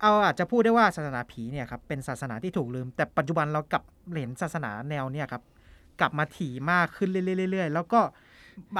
[0.00, 3.82] เอาอาจจะพูดได้ว่าศาสนาผีเนี่ยครับเป็นศาสนาที่ถูกลืม แต่ปัจจุบันเรากลับ
[4.18, 5.42] เห็นศาสนาแนวเนี่ยครับ
[6.00, 8.00] กลับมาถี่มากขึ้นเรื่อยๆๆแล้วก็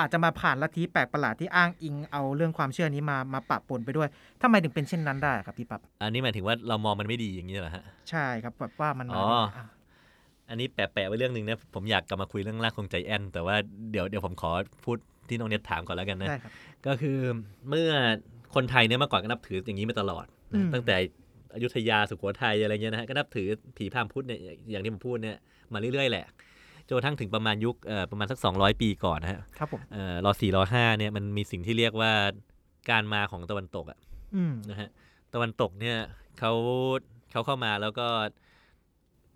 [0.00, 4.08] อาจจะมาผ่านลัทธิแปลกประหลาดที่อ้างอิงเอาเรื่องความเชื่อนี้มามาปะปนไปด้วย
[4.42, 9.26] ทำไมถึงเป็นเช่นนั้นได้ครับพี่ปั๊บอันนี้หมายถึงว่าเรามองมันไม่ดีอย่างนี้เหรอฮะใช่ครับแบบว่ามันมาอ๋อ
[10.50, 13.56] อะอันนี้แปะๆไว้เรื่องหนึ่งนะผมอยากกลับมาคุยเรื่องร่างทรงใจแอนแต่ว่า
[13.92, 14.50] เดี๋ยวเดี๋ยวผมขอ
[14.84, 14.96] พูด
[15.28, 16.52] ที่น้องเน็ตถามก่อนแล้วกันนะได้ครับ
[16.86, 17.18] ก็คือ
[17.68, 17.90] เมื่อ
[18.54, 20.96] คนไทยเนี่ยเมื่อก่อนก็นับถืออย่างนี้มาตลอดอืนะมตั้งแต่
[21.54, 24.38] อยุธยาสุโขทัยอะไรเงี้ยนะฮะก็นับถือผีพราหมณ์พุทธเนี่ย
[24.70, 25.36] อย่างที่ผมพูดเนี่ย
[25.72, 26.26] มาเรื่อยๆแหละ
[26.86, 32.12] จนกระทั่งถึงประมาณยุคเอ่อประมาณสัก 200 ปีก่อนนะฮะครับผมเอ่อรอสี่รอห้าเนี่ยมันมีสิ่งที่เรียกว่า
[32.90, 33.98] การมาของตะวันตกอะ
[34.36, 34.88] อืมนะฮะ
[35.34, 35.96] ตะวันตกเนี่ย
[36.38, 36.52] เขา
[37.32, 38.06] เขาเข้ามาแล้วก็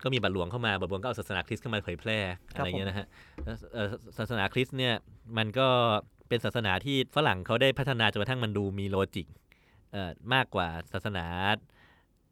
[0.02, 2.18] ก็มีบัตรหลวงเข้ามาบัตรหลวงก็เอาศาสนาคริสต์เข้ามาเผยแพร่
[2.54, 3.06] อะไรเงี้ยนะฮะ
[3.44, 4.94] แล้วเอ่อศาสนาคริสต์เนี่ย
[5.38, 5.68] มันก็
[6.28, 9.26] เป็นศาสนาที่ฝรั่งเขาได้พัฒนาจนกระทั่งมันดูมีโลจิก
[9.92, 11.26] เอ่อมากกว่าศาสนา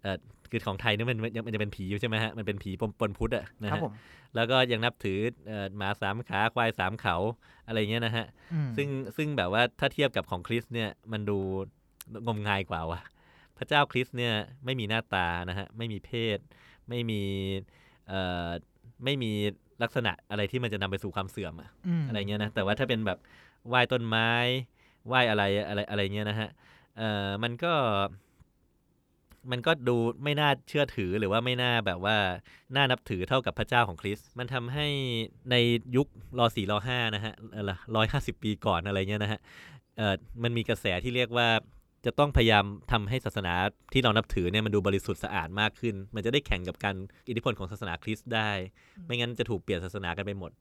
[0.03, 0.19] เอ่อ
[0.51, 3.93] คือของไทยเนี่ยมันมันมันจะเป็นผีอยู่ใช่ไหมฮะมันเป็นผีปนปนพุทธอะนะครับฮะผม
[4.37, 7.17] แล้วก็ยังนับถือเอ่อหมาสามขาควายสามเขา
[7.67, 11.39] อะไรเงี้ยนะฮะอืมซึ่งซึ่งแบบว่าถ้าเทียบกับของคริสเนี่ยมันดู
[12.27, 13.01] งมงายกว่าว่ะ
[13.59, 16.39] พระเจ้าคริสเนี่ยไม่มีหน้าตานะฮะไม่มีเพศ
[16.93, 17.23] ไม่มี
[18.09, 18.49] เอ่อ
[19.05, 19.33] ไม่มี
[19.83, 21.71] ลักษณะอะไรที่มันจะนำไปสู่ความเสื่อมอะ
[22.03, 23.19] มอะไรเงี้ยนะแต่ว่าถ้าเป็นแบบ
[23.69, 24.31] ไหว้ต้นไม้
[25.09, 26.49] ไหว้อะไรอะไรอะไรเงี้ยนะฮะ
[26.99, 27.73] เอ่อมันก็
[29.51, 32.17] มันก็ดูไม่น่าเชื่อถือหรือว่าไม่น่าแบบว่า
[32.77, 34.87] น่านับถือเท่ากับพระเจ้าของคริสต์มันทำให้
[35.51, 35.57] ใน
[35.97, 36.07] ยุค
[36.39, 37.35] รอสี่รอห้านะฮะ
[37.97, 39.41] ร้อยห้าสิบปีก่อนอะไรเงี้ยนะฮะ
[39.97, 41.49] เอ่อมันมีกระแสที่เรียกว่า
[42.07, 43.55] จะต้องพยายามทำให้ศาสนา
[43.93, 46.97] ที่เรานับถือเนี่ยมันดูบริสุทธิ์สะอาดมากขึ้น มันจะได้แข่งกับการ
[47.29, 48.51] อิทธิพลของศาสนาคริสต์ได้
[49.05, 50.53] ไม่งั้นจะถูกเปลี่ยนศาสนากันไปหมด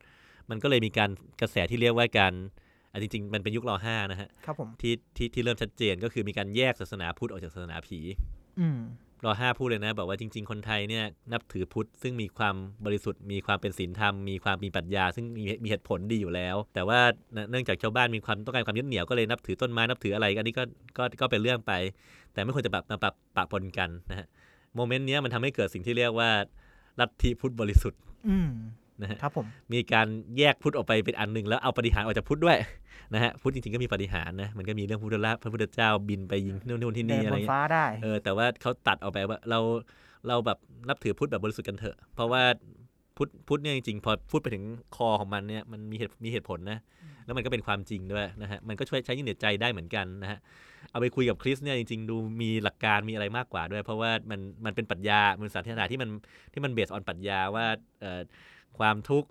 [0.49, 1.09] มันก็เลยมีการ
[1.41, 2.33] กระแสที่เรียกว่าการ
[2.91, 7.99] อะจริงๆ มันเป็นยุครอห้านะฮะครับผมที่ที่ที่เริ่มชัดเจนก็คือมีการแยกศาสนาพุทธออกจากศาสนาผี
[8.59, 8.79] อืม
[9.25, 11.03] รอห้าพูดเลยนะบอกว่าจริง ๆ คนไทยเนี่ย
[11.33, 12.55] นับถือพุทธซึ่งมีความ
[12.85, 16.99] บริสุทธิ์มีความเป็นศีลธรรม มีความมีปรัชญา ซึ่งมีมีเหตุผลดีอยู่แล้ว แต่ว่า
[17.51, 20.63] เนื่องจากชาวบ้านมีความต้องการความยึดเหนี่ยวก็เลยนับถือต้นไม้นับถืออะไรอันนี้ก็
[20.97, 21.71] ก็ก็เป็นเรื่องไป
[22.33, 24.27] แต่ไม่ควรจะแบบมาปะปะปนกันนะฮะ
[24.75, 26.29] โมเมนต์เนี้ยมันทำให้เกิดสิ่งที่เรียกว่า
[26.99, 28.37] ลัทธิพุทธบริสุทธิ์อื
[29.01, 32.57] นะฮะครับผมมีการแยกพุทธออกไปเป็นอันหนึ่งแล้วเอาปฏิหารย์ออกจากพุทธด้วย
[33.13, 39.59] นะฮะพุทธจริงๆก็มีปฏิหารย์นะมันก็มีเรื่องพุทธละพระพุทธเจ้าบินไปยิงที่นู่นนู่นที่เดินี่นอะไรบนเงี้ยฟ้าได้เออแต่ว่าเขาตัดออกไปว่าเรา
[40.27, 40.57] เราแบบ
[40.89, 42.43] นับถือพุทธแบบบริสุทธิ์กันเถอะ เพราะว่า
[43.17, 44.63] พุทธพุทธเนี่ยจริงๆพอพูดไปถึง
[44.95, 46.79] คอของมันเนี่ยมันมีเหตุมีเหตุผลนะ
[47.25, 50.39] แล้วมันก็เป็นความจริงด้วยนะฮะมันก็ช่วยใช้ยินเดียใจได้เหมือนกันนะฮะ
[50.91, 56.09] เอาไปคุยกับคริสเนี่ยจริงๆ ดูมีหลักการมีอะไรมากกว่าด้วย เพราะว่ามันมันเป็นปรัชญามันศาสนาที่มัน
[56.53, 57.65] ที่มัน based on ปรัชญาว่า
[58.01, 58.21] เอ่อ
[58.79, 59.29] ความทุกข์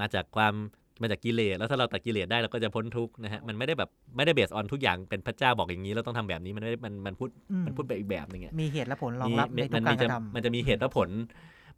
[0.00, 0.54] มาจากความ
[1.02, 11.08] มาจากกิเลสแล้วถ้าเราตัดกิเลสได้เราก็จะพ้นทุกข์นะฮะมันไม่ได้แบบไม่ได้ based on ทุกอย่างเป็นพระเจ้าบอกอย่างนี้เราต้องทำแบบนี้มันไม่ได้มันมันพูดอืมมันพูดไปอีกแบบหนึ่งอะมีเหตุและผลรองรับในทุมักนการมีกจะระทำมันจะมีเหตุและผล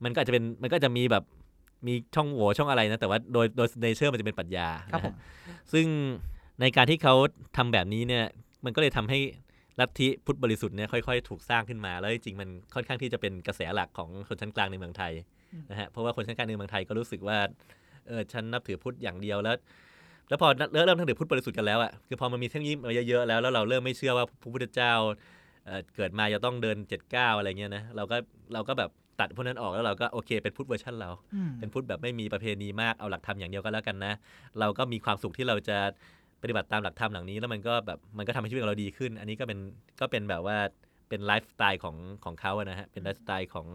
[0.04, 1.24] มันก็อาจจะเป็นมันก็จะมีแบบ
[1.86, 5.14] มีช่องโหว่ช่องอะไรนะ แต่ว่าโดยโดย nature มันจะเป็นปรัชญาครับผมนะผฮะ
[5.72, 5.86] ซึ่ง
[6.60, 7.14] ในการที่เขา
[7.56, 8.24] ทำแบบนี้เนี่ย
[8.64, 9.18] มันก็เลยทำให้
[9.80, 15.12] ลัทธิพุทธบริสุทธิ์เนี่ยค่อยๆ ถูกสร้างขึ้นมา แล้วจริงๆมันค่อนข้างที่จะเป็นกระแสหลักของชนชั้นกลางในเมืองไทย
[15.70, 17.38] นะฮะเพราะว่าคนชั้นกลางในเมืองไทยก็รู้สึกว่า
[18.06, 19.56] เออฉันนับถือพุทธอย่างเดียวแล้ว
[20.28, 24.92] แล้วพอเริ่มเริ่มนับถือพุทธบริสุทธิ์กันแล้วอะคือพอมันมีเทคโนโลยีมาเยอะๆแล้วแล้วเราเริ่มไม่เชื่อว่าพระพุทธเจ้า
[25.66, 28.16] เอ่อเกิดมาจะต้องเดินเจ็ดเก้าอะไรเงี้ยนะเราก็
[28.54, 34.12] เราก็แบบตัดพวกนั้นออกแล้วเราก็โอเคเป็นพุทธเวอร์ชันเราอืมเป็นพุทธแบบไม่มีประเพณีมากเอาหลักธรรมอย่างเดียวก็แล้วกันนะ
[34.60, 35.78] เราก็มีความสุขที่เราจะ
[36.42, 39.58] ปฏิบัติตามหลักธรรมเหล่านี้ แล้วมันก็แบบมันก็ทำให้ชีวิตของเราดีขึ้น อันนี้ก็เป็น
[40.00, 40.58] ก็เป็นแบบว่า
[41.08, 43.66] เป็นไลฟ์สไตล์ของของเขาอะนะฮะเป็นไลฟ์สไตล์ของ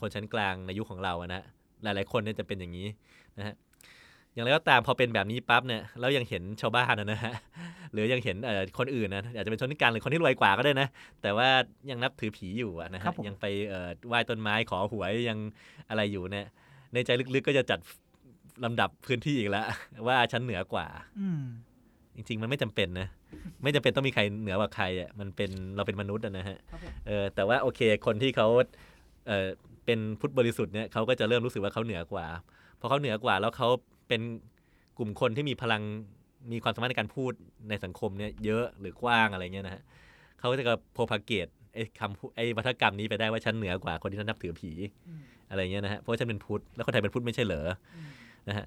[0.00, 1.42] คนชั้นกลางในยุคของเราอะนะ
[1.82, 2.86] หลายๆคนเนี่ยจะเป็นอย่างนี้
[3.38, 3.54] นะฮะ
[4.32, 7.32] อย่างไรก็ตามพอเป็นแบบนี้ปั๊บเนี่ยแล้วยังเห็นชาวบ้านอะนะฮะ
[7.92, 10.88] หรือยังเห็นเอ่อคนอื่นนะอาจจะเป็นชนชั้นกลางหรือคนที่รวยกว่าก็ได้นะ
[11.22, 11.48] แต่ว่า
[11.90, 15.38] ยังนับถือผีอยู่อะนะครัฮะบผมยังไปเอ่อไหว้ต้นไม้ขอหวยยัง
[15.90, 16.46] อะไรอยู่เนี่ย
[16.92, 17.78] ในใจลึกๆก็จะจัด
[18.64, 19.66] ลำดับพื้นที่อีกแล้ว
[20.08, 20.86] ว่าฉันเหนือกว่า
[21.20, 21.42] อืม
[22.16, 23.08] จริงๆ มันไม่จำเป็นนะ
[23.62, 28.46] ไม่จำเป็นต้องมีใครเหนือกว่าใครอะมันเป็นเราเป็นมนุษย์อะนะฮะครับผมเออแต่ว่าโอเคคนที่เขา
[29.28, 29.48] เออ
[29.88, 32.26] เป็นพุทธบริสุทธิ์เนี่ยเขาก็จะเริ่มรู้สึกว่าเขาเหนือกว่า
[32.80, 33.68] พอเขาเหนือกว่าแล้วเขา
[34.08, 34.20] เป็น
[34.98, 35.82] กลุ่มคนที่มีพลัง
[36.52, 37.32] มีความสามารถในการพูด
[37.68, 39.82] ในสังคมเนี่ยเยอะหรือกว้างอะไรเงี้ยนะฮะ
[40.38, 44.70] เขาก็จะโพพาเกตไอ้คำพูดไอ้วัฒกรรมนี้ไปได้ว่าฉันเหนือกว่าคนที่นับถือผี
[45.50, 47.98] อะไรเงี้ยนะฮะเพราะว่าฉันเป็นพุทธแล้วคนไทยเป็นพุทธไม่ใช่เหรออ
[48.48, 48.66] นะฮะ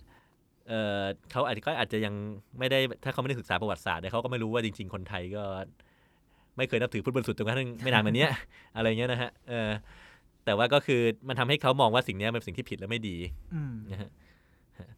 [0.67, 2.13] เออเขาอาจจะก็อาจจะยัง
[2.59, 5.43] ไม่ได้ถ้าเขาไม่ได้ศึกษาประวัติศาสตร์เนี่ยเขาก็ไม่รู้ว่าจริง ๆ คนไทยก็
[6.57, 8.31] ไม่เคยนับถือพุทธบริสุทธิ์จนกระทั่งไม่นานมาเนี้ย
[8.75, 9.69] อะไรเงี้ยนะฮะเออ
[10.45, 13.17] แต่ว่าก็คือมันทำให้เขามองว่าสิ่งเนี้ยเป็นสิ่งที่ผิดและไม่ดี
[13.55, 14.09] อืมนะฮะ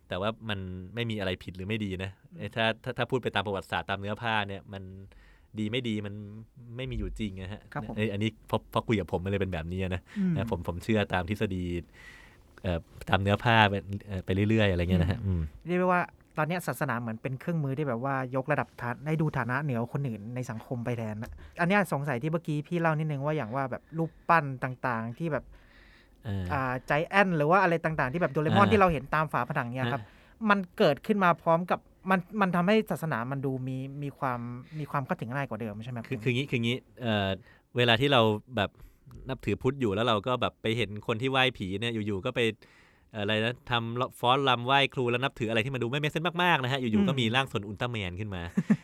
[0.07, 0.59] แต่ว่ามัน
[0.95, 4.83] ไม่มีอะไรผิดหรือไม่ดีนะเอ้ยถ้าถ้าถ้าพูดไปตามประวัติศาสตร์ตามเนื้อผ้าเนี่ยมัน
[5.59, 6.13] ดีไม่ดีมัน
[6.75, 10.01] ไม่มีอยู่จริงนะฮะครับผมเอ้ยอันนี้พอพอคุยกับผมมันเลยเป็นแบบนี้นะ
[10.37, 11.63] นะผมผมเชื่อตามทฤษฎี
[12.63, 12.79] เอ่อ
[13.09, 13.73] ตามเนื้อผ้าไป
[14.07, 16.01] เอ่อไปเรื่อยๆอะไรเงี้ยนะฮะอืมเรียกได้ว่า
[16.37, 25.43] ตอนเนี้ยศาสนาเหมือนเป็นเครื่องมือที่แบบว่ายกระดับฐานได้ดูฐานะเหนือคนอื่นในสังคมไปแทนนะอันเนี้ยสงสัยที่เมื่อกี้พี่เล่านิดนึงว่าอย่างว่าแบบรูปปั้นต่างๆ ที่แบบ
[26.25, 30.03] เอออ่าใจแอนหรือว่าอะไรต่างๆ ที่แบบโดเรมอนอ่าที่เราเห็นตามฝาผนังเนี่ยครับ
[30.49, 34.39] มันเกิดขึ้นมาพร้อมกับมันมันทำให้ศาสนามันดูมีมีความ
[34.79, 37.29] มีความเข้าถึงง่ายกว่าเดิมใช่ไหมรับคือคืองี้คืองี้เอ่อ
[37.77, 38.21] เวลาที่เรา
[38.55, 38.69] แบบ
[39.29, 48.41] นับถือพุทธอยู่แล้วเราก็แบบไปเห็นคนที่ไหว้ผีเนี่ยอยู่ๆก็ไปเอ่ออะไรนะทำฟ้อนรำไหว้ครูแล้วนับถืออะไรที่มันดูไม่เมเซนมากๆนะฮะอยู่ๆก็มีร่างทรงอุลตร้าแมนขึ้นมา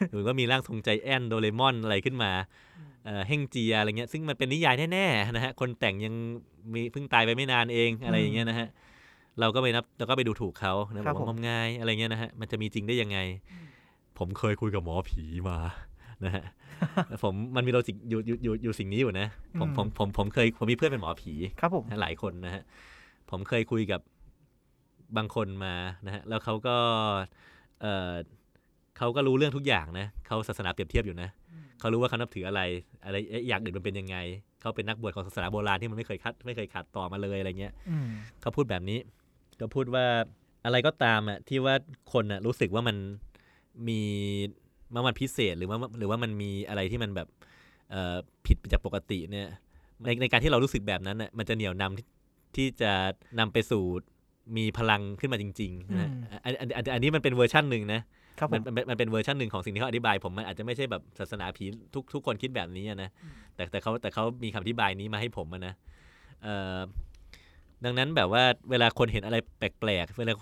[0.09, 2.31] อยู่ก็มีร่างทรงใจแอนโดเรมอนอะไรขึ้นมา
[3.05, 6.13] เอ่อเฮงเจียอะไรเงี้ยซึ่งมันเป็นนิยายแน่ๆนะฮะคนแต่งยัง
[6.73, 8.67] มีเพิ่งตายไปไม่นานเองอะไรอย่างเงี้ยนะฮะ
[9.39, 13.17] เราก็ไปนับเราก็ไปดูถูกเขานะบอกว่างมงายอะไรเงี้ยนะฮะมันจะมีจริงได้ยังไง
[14.17, 15.57] ผมเคยคุยกับหมอผีมา
[16.25, 16.43] นะฮะ
[17.23, 19.27] ผมมันมีโลจิกอยู่อยู่อยู่อยู่สิ่งนี้อยู่นะ
[19.59, 22.63] ผมผมผมผมเคยผมมีเพื่อนเป็นหมอผีครับผมหลายคนนะฮะ
[23.29, 24.01] ผมเคยคุยกับ
[25.17, 26.75] บางคนมานะฮะแล้วเขาก็
[27.81, 28.13] เออ
[28.97, 31.29] เขาก็รู้เรื่องทุกอย่างนะเขาศาสนาเปรียบเทียบอยู่นะ
[31.79, 32.61] เขารู้ว่าเขานับถืออะไร
[33.05, 34.17] อะไรเอ๊ะอย่างอื่นมันเป็นยังไง
[34.61, 38.07] เขาเป็นนักบวชของศาสนาโบราณที่มันไม่เคยคัด ไม่เคยขาดต่อมาเลยอะไรเงี้ยอืม
[38.41, 38.99] เขาพูดแบบนี้
[39.59, 40.05] ก็พูดว่า
[40.65, 41.75] อะไรก็ตามอะที่ว่า
[42.13, 42.97] คนอะรู้สึกว่ามัน
[43.87, 44.01] มี
[44.93, 47.27] มันมันพิเศษหรือว่าหรือว่ามันมีอะไรที่มันแบบ
[47.91, 49.47] เอ่อผิดไปจากปกติเนี่ย
[50.03, 52.07] ในในการที่เรารู้สึกแบบนั้นน่ะมันจะเหนี่ยวนำที่
[52.55, 52.91] ที่จะ
[53.39, 53.83] นำไปสู่
[54.57, 58.01] มีพลังขึ้นมาจริงๆนะอืมอันอันอันอันนี้มันเป็นเวอร์ชันหนึ่งนะ
[58.39, 63.09] ครับผมันมมันมันเป็นเวอร์ชันหนึ่งของสิ่งที่เขาอธิบาย ผมมันอาจจะไม่ใช่แบบศาสนาผีทุกทุกคนคิดแบบนี้อะนะ
[63.55, 65.73] แต่แต่เขาแต่เขามีคำอธิบายนี้มาให้ผมอะนะ
[66.43, 66.77] เอ่อ
[67.85, 70.33] ดังนั้นแบบว่าเวลาคนเห็นอะไรแปลกๆเวลา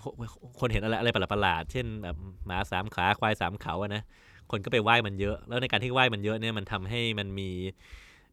[0.60, 2.16] คนเห็นอะไรอะไรประหลาดๆเช่นแบบ
[2.46, 4.02] หมาสามขาควายสามเขาอะนะ
[4.50, 7.50] คนก็ไปไหว้มันเยอะ แล้วในการที่ไหว้มันเยอะเนี่ยมันทำให้มันมี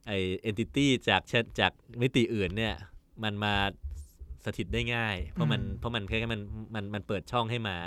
[0.08, 0.12] ไอ
[0.42, 2.74] entity จากเช่นจากมิติอื่นเนี่ย
[3.24, 3.54] มันมา
[4.46, 6.42] สถิตได้ง่าย เพราะมันอืมเพราะมันแค่มัน
[6.76, 7.78] มันมันเปิดช่องให้มา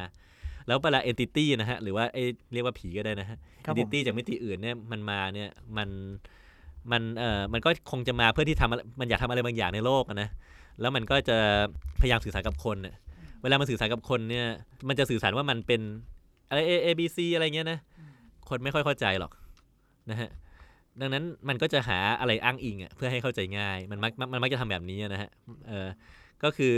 [0.66, 2.18] แล้วเวลาเอนติตี้นะฮะ หรือว่าไอ
[2.53, 5.88] เรียกว่าผีก็ได้นะฮะครับเอนผติมตี้จากมิติอื่นเนี่ยมันมาเนี่ยมัน
[6.92, 10.29] มันเอ่อมันก็คงจะมาเพื่อที่ทำอะไรมันอยากทำอะไรบางอย่างในโลกอะนะ
[10.81, 11.38] แล้วมันก็จะ
[12.01, 12.94] พยายามสื่อสารกับคนเนี่ย
[13.42, 14.47] เวลามันสื่อสารกับคนเนี่ย
[14.88, 15.81] มันจะสื่อสารว่ามันเป็น
[16.49, 17.79] อะไร A A B C อะไรเงี้ยนะ
[18.49, 19.33] คนไม่ค่อยเข้าใจหรอก
[20.11, 20.31] นะฮะ
[21.01, 25.31] ดังนั้นมันก็จะหาอะไรอ้างอิงอะเพื่อให้เข้าใจง่าย มันมักมันมันมักจะทำแบบนี้นะฮะ
[25.68, 25.88] เออ
[26.44, 26.74] ก็คือ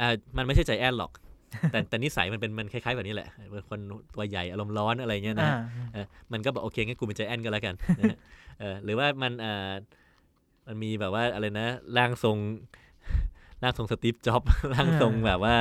[0.00, 1.12] อ่ามันไม่ใช่ไจแอนท์หรอก
[1.72, 3.78] แต่แต่นิสัยมันเป็นมันคล้ายๆแบบนี้แหละเป็นคน
[4.14, 8.18] ตัวใหญ่อารมณ์ร้อนอะไรเงี้ยนะอ่าฮะเออมันก็บอกโอเคงั้นกูเป็นไจแอนท์ก็แล้วกันนะฮะ
[8.58, 9.72] เออหรือว่ามันอ่า
[10.66, 12.38] มันมีแบบว่าอะไรนะร่างทรง
[13.62, 14.42] ร่างทรง Steve Jobs
[14.74, 15.56] ร่างทรงแบบว่า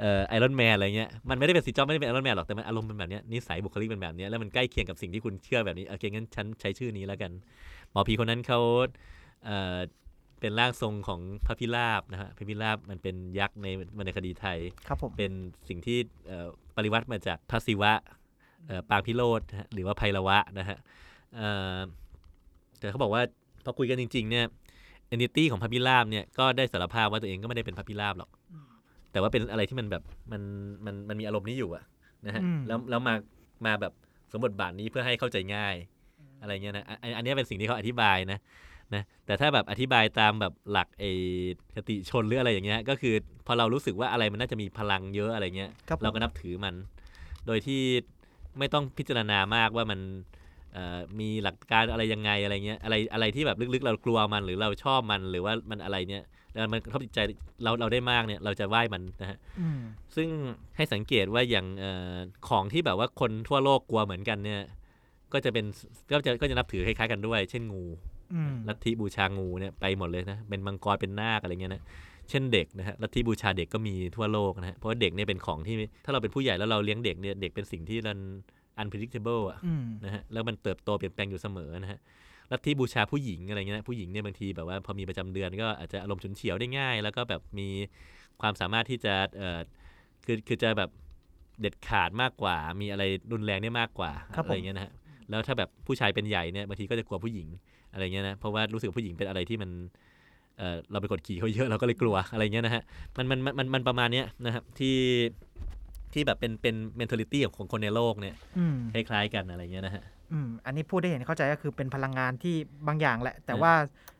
[0.00, 7.30] เอ่อ Iron Man อะไรเงี้ยมันไม่ได้เป็น Steve Jobs ไม่ได้เป็น Iron Man หรอกแต่มันอารมณ์เป็นแบบเนี้ยนิสัยบุคลิกเป็นแบบเนี้ยแล้วมันใกล้เคียงกับสิ่งที่คุณเชื่อแบบนี้โอเคงั้นฉันใช้ชื่อนี้แล้วกัน
[7.90, 8.60] หมอผีคนนั้นเขา
[10.40, 13.66] เอ่อเป็นร่างทรงของพระพิราบนะฮะพระพิราบมันเป็นยักษ์ใน
[13.98, 15.32] วรรณคดีไทยครับผมเป็น
[15.68, 17.92] สิ่งที่เอ่อปริวัติมาจากพระศิวะ
[18.66, 20.76] เอ่อปางพิโรธนะฮะหรือว่าไพรวะนะฮะ
[21.36, 21.78] เอ่อ
[22.78, 23.22] แต่เขาบอกว่า
[23.64, 24.44] พอคุยกันจริง ๆ เนี่ย
[25.08, 28.30] เอนติตี้ของพระพิราบเนี่ยก็ได้สารภาพว่าตัวเองก็ไม่ได้เป็นพระพิราบหรอก
[29.12, 30.42] แต่ว่าเป็นอะไรที่มันแบบมัน
[30.84, 31.84] มันมันมีอารมณ์นี้อยู่อะ
[32.26, 33.14] นะฮะอืมแล้วแล้วมา
[33.66, 33.92] มาแบบ
[34.32, 35.74] สมบทบาทนี้เพื่อให้เข้าใจง่าย
[36.40, 38.38] อะไรเงี้ยนะอันอันอันเนี้ยเป็นสิ่งที่เขาอธิบายนะ
[38.94, 41.04] นะแต่ถ้าแบบอธิบายตามแบบหลักเอ
[41.74, 43.14] คติชนหรืออะไรอย่างเงี้ย ก็คือ
[43.46, 46.74] พอเรารู้สึกว่าอะไรมันน่าจะมีพลังเยอะอะไรเงี้ยครับผมเราก็นับถือมัน
[47.46, 47.82] โดยที่
[48.58, 50.00] ไม่ต้องพิจารณามากว่ามัน
[50.72, 56.22] เอ่อมีหลักการอะไรยังไงอะไรเงี้ยอะไรอะไรที่แบบลึกๆ เรากลัวมันหรือเราชอบมันหรือว่ามันอะไรเนี่ย
[56.52, 57.20] แล้วมันกระทบจิตใจ
[57.62, 59.80] เราเราได้มากเนี่ยเราจะไหว้มันนะฮะอืม
[60.16, 60.28] ซึ่ง
[60.76, 62.14] ให้สังเกตว่าอย่างเออ
[62.48, 64.60] ของที่แบบว่าคนทั่วโลกกลัวเหมือนกันเนี่ย
[65.32, 65.64] ก็จะเป็น
[66.10, 68.15] ก็จะก็จะนับถือคล้ายๆกันด้วย เช่นงูอืม
[68.68, 71.82] ลัทธิบูชางูเนี่ยไปหมดเลยนะเป็นมังกรเป็นนาคอะไรเงี้ยนะ
[72.30, 78.18] เช่นเด็กนะฮะลัทธิบูชาเด็กก็มีทั่วโลกนะฮะเพราะว่าเด็กเนี่ยเป็นของที่ถ้าเราเป็นผู้ใหญ่แล้วเราเลี้ยงเด็กเนี่ยเด็กเป็นสิ่งที่มัน
[78.80, 81.98] unpredictable อะอืมนะฮะแล้วมันเติบโตเปลี่ยนแปลงอยู่เสมอนะฮะ
[82.52, 87.68] ลัทธิบูชาผู้หญิงอะไรเงี้ยนะผู้หญิงเนี่ยบางทีแบบว่าพอมีประจำเดือนก็อาจจะอารมณ์ฉุนเฉียวได้ง่าย แล้วก็แบบมี
[88.40, 89.60] ความสามารถที่จะเอ่อ
[90.26, 90.90] คือคือจะแบบ
[91.60, 94.92] เด็ดขาดมากกว่า มีอะไรรุนแรงได้มากกว่าครับผมอะไรเงี้ยนะฮะ
[95.30, 97.48] แล้วถ้าแบบผู้ชายเป็นใหญ่เนี่ยบางทีก็จะกลัวผู้หญิง
[97.96, 99.70] อะไรเงี้ยนะเพราะว่ารู้สึกว่าผู้หญิงเป็นอะไรที่มัน
[100.58, 102.82] เอ่อเราไปกดขี่เขาเยอะเราก็เลยกลัวอะไรเงี้ยนะฮะ
[103.16, 104.96] มันมันมันมันมันประมาณเนี้ยนะครับที่
[106.12, 112.54] ที่แบบเป็นเป็น mentality ของคนในโลกเนี่ยอืมคล้ายๆกันอะไรเงี้ยนะฮะอืมอันนี้พูดได้เห็นเข้าใจก็คือเป็นพลังงานที่
[112.86, 113.72] บางอย่างแหละ แต่เออว่า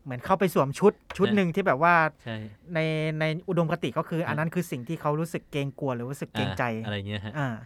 [0.05, 2.37] เหมือนเข้าไปสวมชุดชุดเออหนึ่งที่แบบว่าใช่
[2.75, 2.79] ใน
[3.21, 7.61] ในอุดมคติก็คือเอออัอันนั้นคือสิ่งที่เขารู้สึกเกรงกลัวหรือรู้สึกเกรงใจอ่าอะไรเงี้ยฮะอ่าฮะ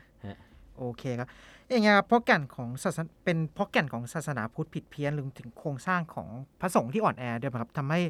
[0.81, 1.29] โอเคครับ
[1.71, 6.29] อย่างเงี้ยครับเพราะแก่นของศาสนาเป็นเพราะแก่นของศาสนาพุทธผิดเพี้ยนหรือถึงโครงสร้างของ
[6.61, 8.01] พระสงฆ์ที่อ่อนแอด้วยไหมครับทำให้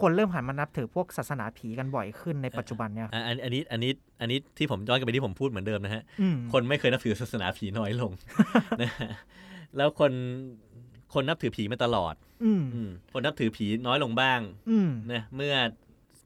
[0.00, 8.12] คนเริ่มหันมานับถือพวกศาสนาผีกันบ่อยขึ้นในปัจจุบันเนี่ยครับอะอันอันนี้อันนี้อันนี้ที่ผมย้อนกลับไปที่ผมพูดเหมือนเดิมนะฮะอืมคนไม่เคยนับถือศาสนาผีน้อยลง
[8.82, 9.10] นะฮะ
[9.76, 10.12] แล้วคน
[11.14, 15.54] คนนับถือผีมาตลอด อืมอืมคนนับถือผีน้อยลงบ้างอืมนะเมื่อ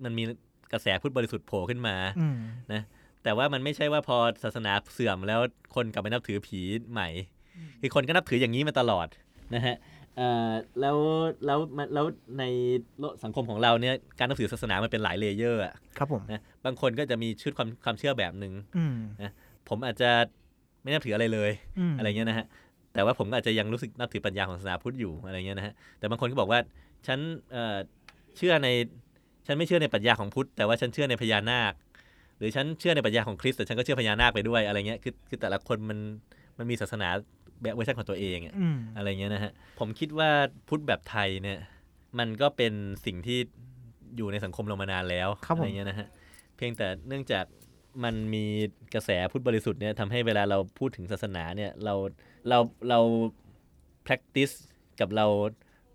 [0.05, 0.25] มันมี
[0.73, 2.37] กระแสพุทธบริสุทธิ์โผล่ขึ้นมาอืม
[3.27, 5.41] แต่ว่ามันไม่ใช่ว่าพอศาสนาเสื่อมแล้ว
[5.75, 6.61] คนกลับไปนับถือผี
[6.93, 7.09] ใหม่
[7.81, 9.07] คือคนก็นับถืออย่างนี้มาตลอด
[9.55, 9.77] นะฮะ
[10.17, 10.97] เอ่อแล้ว
[11.47, 12.07] แล้วมันแล้ว
[12.39, 12.45] ใน
[12.99, 18.97] โลกสังคมของเราเนี่ยการนับถือศาสนามันเป็นหลาย layer อะครับผมนะบางคนก็จะมีชุดความความเชื่อแบบหนึ่งอืม
[19.69, 20.11] ผมอาจจะ
[20.83, 22.47] ไม่นับถืออะไรเลยอืมอะไรเงี้ยนะฮะ
[22.95, 26.61] แต่ว่าผมก็อาจจะยังรู้สึกนับถือปัญญาของศาสนาพุทธอยู่อะไรเงี้ยนะฮะแต่บางคนก็บอกว่า
[27.07, 27.19] ฉัน
[27.53, 27.77] เอ่อ
[28.37, 28.69] เชื่อใน
[29.47, 31.73] ฉันไม่เชื่อในปรัชญาของพุทธแต่ว่าฉันเชื่อในพญานาค
[32.39, 35.99] หรือฉันเชื่อในปรัชญาของคริสต์แต่ฉันก็เชื่อพญานาคไปด้วยอะไรเงี้ยคือคือแต่ละคนมัน
[36.59, 37.09] มันมีศาสนา
[37.63, 40.31] แบบเวอร์ชันของตัวเองอะอืมอะไรเงี้ยนะฮะผมคิดว่า
[40.69, 41.59] พุทธแบบไทยเนี่ย
[42.19, 42.73] มันก็เป็น
[43.07, 43.39] สิ่งที่
[44.17, 46.09] อยู่ในสังคมเรามานานแล้วครับผมอะไรเงี้ยนะฮะ
[46.57, 47.45] เพียงแต่เนื่องจาก
[48.05, 48.45] มันมี
[48.95, 51.95] กระแสพุทธบริสุทธิ์เนี่ยทำให้เวลาเราพูดถึงศาสนาเนี่ยเรา
[52.49, 53.01] เราเรา
[54.07, 54.55] practice
[55.01, 55.27] กับเรา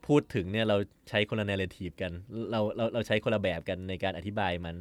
[0.08, 0.78] พูดถึงเนี่ยเรา
[1.10, 2.12] ใช้คนละ narrative กัน
[2.52, 4.76] เราเราเราใช้คนละแบบกันในการอธิบายมัน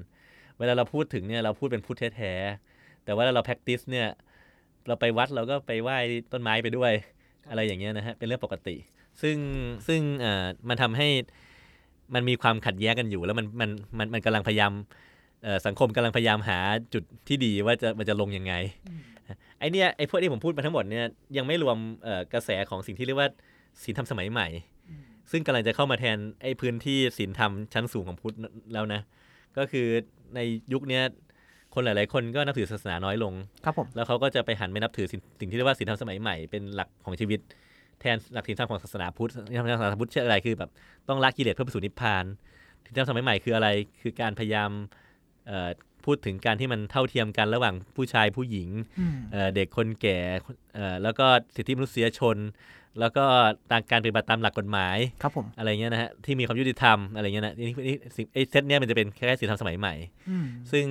[0.61, 4.09] เวลาเราพูดถึงเนี่ยเราพูดเป็นพุทธแท้ๆแต่ว่าเรา practice เนี่ย
[4.87, 5.99] เราไปวัดเราก็ไปไหว้
[6.33, 6.93] ต้นไม้ไปด้วย
[7.49, 8.77] อะไรอย่างเงี้ยนะฮะเป็นเรื่องปกติ
[9.23, 9.37] ซึ่ง
[9.87, 11.09] ซึ่งเอ่อมันทำให้
[12.15, 14.73] มันมีความขัดแย้งกันอยู่ แล้วมันมันมันมันกำลังพยายาม
[15.45, 16.59] เอ่อสังคมกำลังพยายามหา
[16.95, 18.55] จุดที่ดีว่าจะมันจะลงยังไง
[19.59, 23.29] ไอเนี้ยไอพวกที่ผมพูดมาทั้งหมดเนี่ยยังไม่รวมเอ่อกระแสของสิ่งที่เรียกว่า
[23.83, 24.49] ศีลธรรมสมัยใหม่
[25.31, 28.35] ซึ่งกำลังจะเข้ามาแทนไอพื้นที่ศีลธรรมชั้นสูงของพุทธ
[28.73, 29.01] แล้วนะ
[29.57, 29.89] ก็คือ
[30.37, 30.41] ใน
[30.73, 31.03] ยุคเนี้ย
[31.75, 33.33] คนหลาย ๆ คนก็นับถือศาสนาน้อยลง
[33.65, 37.41] ครับผม แล้วเขาก็จะไปหันไปนับถือสิ่งสิ่งที่เรียกว่าศีลธรรมสมัยใหม่เป็นหลักของชีวิต
[38.01, 40.71] แทนหลักศีลธรรมของศาสนาพุทธศีลธรรมของศาสนาพุทธเชื่ออะไรคือแบบ
[41.09, 42.25] ต้องละกิเลสเพื่อไปสู่นิพพาน
[42.87, 43.69] ศีลธรรมสมัยใหม่คืออะไร
[44.03, 44.71] คือการพยายาม
[45.47, 45.71] เอ่อ
[46.07, 48.69] พูดถึงการที่มันเท่าเทียมกันระหว่างผู้ชายผู้หญิง
[49.01, 50.19] อืมเอ่อเด็กคนแก่
[50.75, 52.37] เอ่อแล้วก็สิทธิมนุษยชน
[53.01, 53.25] แล้วก็
[53.71, 59.95] ตามการปฏิบัติตามหลักกฎหมายครับผมอะไรเงี้ยนะฮะที่มีความยุติธรรมอะไรเงี้ยนะนี่นี่สิ่งไอ้เซตเนี้ยมันจะเป็นแค่ศีลธรรมสมัยใหม่
[60.31, 60.85] อืมซึ่ง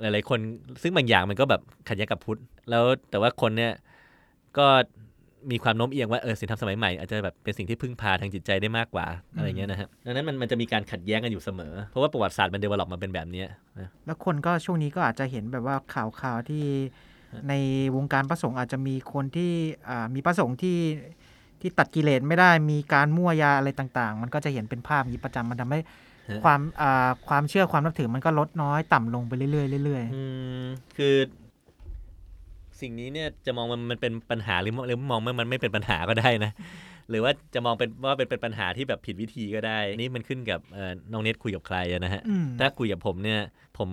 [0.00, 0.38] หลายๆคน
[0.82, 3.72] ซึ่งบางอย่างมันก็แบบขัดแย้งกับพุทธแล้วแต่ว่าคนเนี่ย
[4.58, 4.66] ก็
[5.50, 13.48] มีความโน้มเอียงว่าเออศีลธรรมสมัยใหม่อาจจะแบบเป็นสิ่งที่พึ่งพาทางจิตใจได้มากกว่าอะไรเงี้ยนะฮะดังนั้นมันมันจะมีการขัดแย้งกันอยู่เสมอ เพราะว่าประวัติศาสตร์มันเดเวล็อปมาเป็นแบบเนี้ย
[13.80, 16.64] นะแล้วคนก็ช่วงนี้ก็อาจจะเห็นแบบว่าข่าวข่าวที่
[17.48, 17.54] ใน
[17.96, 19.52] วงการพระสงฆ์อาจจะมีคนที่
[19.88, 20.78] อ่ามีพระสงฆ์ที่
[21.60, 25.80] ที่ตัดกิเลสไม่ได้มีการมั่วยาอะไรต่าง ๆ มันก็จะเห็นเป็นภาพอย่างนี้ประจำมันทำให้
[26.44, 29.48] ความอ่าความเชื่อความนับถือมันก็ลดน้อยต่ำลงไปเรื่อ
[29.80, 30.22] ยๆเรื่อยอื
[30.62, 30.64] ม
[30.96, 31.14] คือ
[32.80, 36.52] สิ่งนี้เนี่ยจะมองมันมันเป็นปัญหาหรือหรือมองว่ามันไม่เป็นปัญหาก็ได้นะ
[37.10, 43.40] หรือว่าจะมองเป็นว่าเป็นเป็นปัญหาที่แบบผิดวิธีก็ได้ นี่มันขึ้นกับเอ่อน้องเน็ตคุยกับใครอะนะฮะๆอืมถ้าคุยกับผมเนี่ย
[43.78, 43.88] ผม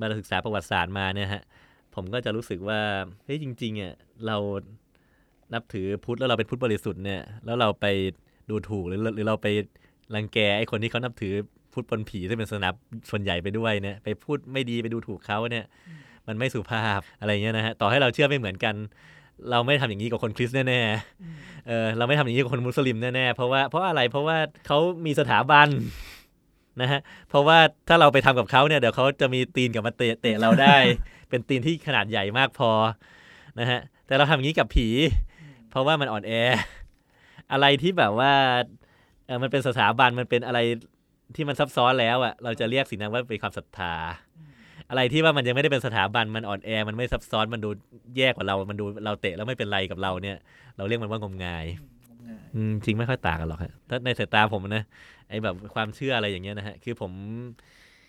[0.00, 1.42] มาศึกษาประวัติศาสตร์มาเนี่ยฮะ
[1.94, 2.80] ผมก็จะรู้สึกว่า
[3.24, 3.92] เฮ้ยจริงๆอะ
[4.26, 4.36] เรา
[5.54, 7.86] นับถือพุทธแล้วเราเป็นพุทธบริสุทธิ์เนี่ยแล้วเราไป
[8.50, 9.46] ดูถูกหรือหรือเราไป
[10.14, 11.32] รังแกไอ้คนที่เขานับถือ
[11.72, 12.70] พุทธปนผีที่งเป็นศาสนา
[13.10, 15.66] ส่วนใหญ่ไปด้วยเนี่ยไปพูดไม่ดีไปดูถูกเขาเนี่ย
[16.28, 18.74] มันไม่สุภาพอะไรเงี้ยนะฮะต่อให้เราเชื่อไม่เหมือนกัน
[19.50, 25.68] เราไม่ทำอย่างนี้กับคนคริสต์แน่ๆเออเราไม่ทำอย่างนี้กับคนมุสลิมแน่ๆเพราะว่าเพราะอะไรเพราะว่าเขามีสถาบัน
[26.80, 27.58] นะฮะเพราะว่า
[27.88, 30.76] ถ้าเราไปทำกับเขาเนี่ยเดี๋ยวเขาจะมีตีนกลับมาเตะเตะเราได้
[31.30, 32.70] เป็นตีนที่ขนาดใหญ่มากพอ
[33.60, 34.88] นะฮะแต่เราทำอย่างนี้กับผี
[35.70, 36.32] เพราะว่ามันอ่อนแอ
[37.52, 38.32] อะไรที่แบบว่า
[39.26, 40.58] เออมันเป็นสถาบันมันเป็นอะไร
[41.34, 43.94] ที่มันซับซ้อนแล้วอะเราจะเรียกสิ่งนั้นว่าเป็นความศรัทธา
[44.90, 47.70] อะไรที่ว่ามันยังไม่ได้เป็นสถาบันมันอ่อนแอ มันไม่ซับซ้อนมันดู
[48.16, 50.36] แย่กว่าเรา มันดูเราเตะแล้วไม่เป็นไรกับเราเนี่ย
[50.76, 51.66] เราเรียกมันว่างมงาย
[52.54, 54.84] อืมจริงไม่ค่อยต่างกันหรอกฮะถ้าในสายตาผมนะ
[55.28, 57.12] ไอ้แบบความเชื่ออะไรอย่างเงี้ยนะฮะคือผม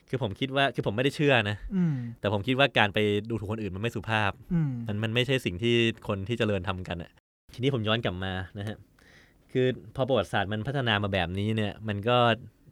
[0.09, 5.75] คือผมคิดว่าคือผมไม่ได้เชื่อนะอืมแต่ผมคิดว่าการไปดูถูกคนอื่นมันไม่สุภาพอืมมันมันไม่ใช่สิ่งที่
[6.07, 7.11] คนที่เจริญทำกันอะ
[7.53, 8.77] ทีนี้ผมย้อนกลับมานะฮะ
[9.51, 12.17] คือพอประวัติศาสตร์มันพัฒนามาแบบนี้เนี่ย มันก็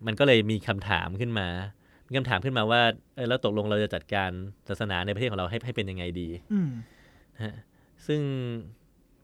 [0.06, 1.85] มันก็เลยมีคำถามขึ้นมามี
[2.16, 2.82] คำถามขึ้นมาว่า
[3.16, 4.32] เออแล้วตกลงเราจะจัดการ
[4.70, 6.70] ศาสนาในประเทศของเราให้ให้เป็นยังไงดีอืม
[7.36, 7.56] นะฮะ
[8.08, 8.22] ซึ่ง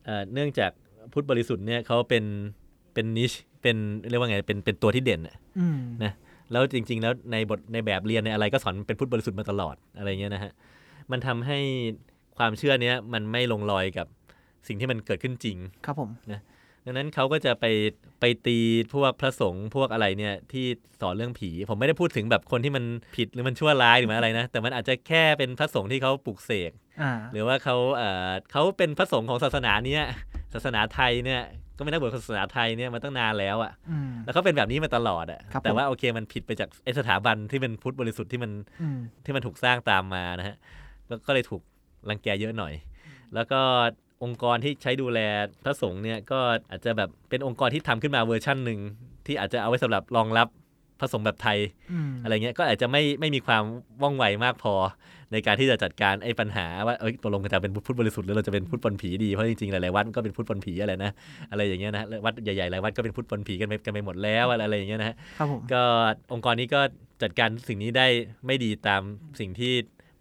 [0.04, 0.70] เอ่อเนื่องจาก
[1.12, 2.24] พุทธบริสุทธิ์เนี่ยเขาเป็น
[2.94, 3.76] เป็นนิชเป็น
[4.10, 6.12] เรียกว่าไงเป็นเป็นตัวที่เด่นอะอืมนะ
[6.52, 10.52] แล้วจริง ๆ แล้วในบทในแบบเรียนในอะไรก็สอนเป็นพุทธบริสุทธิ์มาตลอดอะไรเงี้ยนะฮะ
[11.10, 11.58] มันทำให้
[12.38, 14.06] ความเชื่อเนี้ยมันไม่ลงรอยกับ
[14.68, 16.10] สิ่งที่มันเกิดขึ้นจริง ครับผม
[16.86, 17.66] ดังนั้นเขาก็จะไป
[18.20, 18.58] ไปตี
[18.94, 20.66] พวกพระสงฆ์พวกอะไรเนี่ยที่
[21.00, 22.84] สอนเรื่องผี ผมไม่ได้พูดถึงแบบคนที่มัน
[23.16, 30.02] ผิดหรือมันชั่วร้ายหรือมันอะไรนะ แต่มันอาจจะแค่เป็นพระสงฆ์ที่เขาปลุกเสกอ่าหรือว่าเขาเอ่อเขาเป็นพระสงฆ์ของศาสนาเนี้ย
[30.54, 31.42] ศาสนาไทยเนี่ย
[31.76, 38.50] ก็มีนักบวชศาสนาไทยเนี่ยมาตั้งนานแล้วอะอืมแล้วเขาเป็นแบบนี้มาตลอดอะครับผมแต่ว่าโอเคมันผิดไปจากไอสถาบันที่เป็นพุทธบริสุทธิ์ที่มัน
[38.82, 40.56] อืมที่มันถูกสร้างตามมานะฮะ
[41.08, 41.62] แล้วก็เลยถูก
[42.08, 42.74] รังแกเยอะหน่อย
[43.34, 43.60] แล้วก็
[44.22, 45.18] องค์กรที่ใช้ดูแล
[45.64, 48.80] พระสงฆ์เนี่ยก็อาจจะแบบเป็นองค์กรที่ทำขึ้นมาเวอร์ชันหนึ่ง
[49.26, 50.48] ที่อาจจะเอาไว้สำหรับรองรับ
[51.00, 51.58] พระสงฆ์แบบไทย
[51.92, 53.62] อืมอะไรเงี้ยก็อาจจะไม่ไม่มีความ
[54.02, 54.74] ว่องไวมากพอ
[55.32, 61.10] ในการที่จะจัดการไอ้ปัญหาว่าเอ้ยตกลงจะเป็นพุทธบริสุทธิ์หรือเราจะเป็นพุทธปนผีดีเพราะจริงๆหลายๆวัดก็เป็นพุทธปนผีอะไรนะ
[61.50, 65.82] อะไรอย่างเงี้ยนะแล้ววัดใหญ่ๆหลายวัดก็เป็นพุทธปนผีกันไปกันไปหมดแล้วอะไรอะไรอย่างเงี้ยนะฮะครับผมก็
[66.32, 66.80] องค์กรนี้ก็
[67.22, 68.06] จัดการสิ่งนี้ได้
[68.46, 69.02] ไม่ดีตาม
[69.40, 69.72] สิ่งที่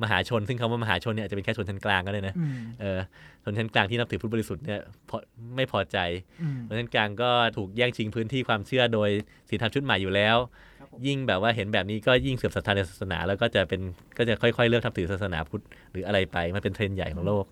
[0.04, 3.00] มหาชน ซึ่งคำว่ามหาชนเนี่ยอาจจะเป็นแค่ชนชั้นกลางก็ได้นะอืมเออ
[3.44, 5.18] ชนชั้นกลางที่นับถือพุทธบริสุทธิ์เนี่ยพอ
[5.56, 5.98] ไม่พอใจ
[6.42, 9.10] อืมชนชั้นกลางก็ถูกแย่งชิงพื้นที่ความเชื่อโดย
[9.50, 10.38] ศีลธรรมชุดใหม่อยู่แล้ว
[10.80, 13.82] ครับผมยิ่งแบบว่าเห็นแบบนี้ก็ยิ่งเสื่อมศรัทธาในศาสนา แล้วก็จะเป็น
[14.18, 17.46] ก็จะค่อยๆ เลิกนับถือศาสนาพุทธหรืออะไรไปมันเป็นเทรนด์ใหญ่ของโลก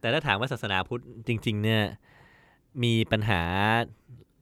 [0.00, 1.82] แต่ถ้าถามว่าศาสนาพุทธจริง ๆ เนี่ย
[2.82, 3.42] มีปัญหา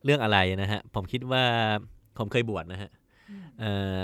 [0.05, 1.45] เรื่องอะไรนะฮะผมคิดว่า
[2.19, 2.91] ผมเคยบวชนะฮะ
[3.61, 3.99] เอ่อ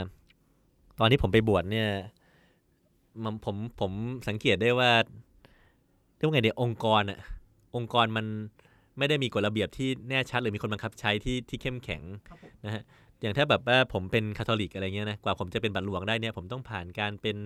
[1.01, 1.89] ตอนที่ผมไปบวชเนี่ย
[3.25, 3.93] มันผมผม
[4.29, 4.91] สังเกตได้ว่า
[6.17, 7.19] เรียกว่าไงเดียองค์กรอะ
[7.77, 8.27] องค์กรมัน
[8.99, 12.03] ไม่ได้มีกฎระเบียบที่แน่ชัดหรือมีคนบังคับใช้ที่ที่เข้มแข็ง
[12.65, 12.83] นะฮะ
[13.21, 17.37] อย่างถ้าแบบว่าผมเป็นคาทอลิกอะไรเงี้ยนะกว่าผมจะเป็นบัตรหลวงได้เนี่ยผมต้องผ่านการเป็น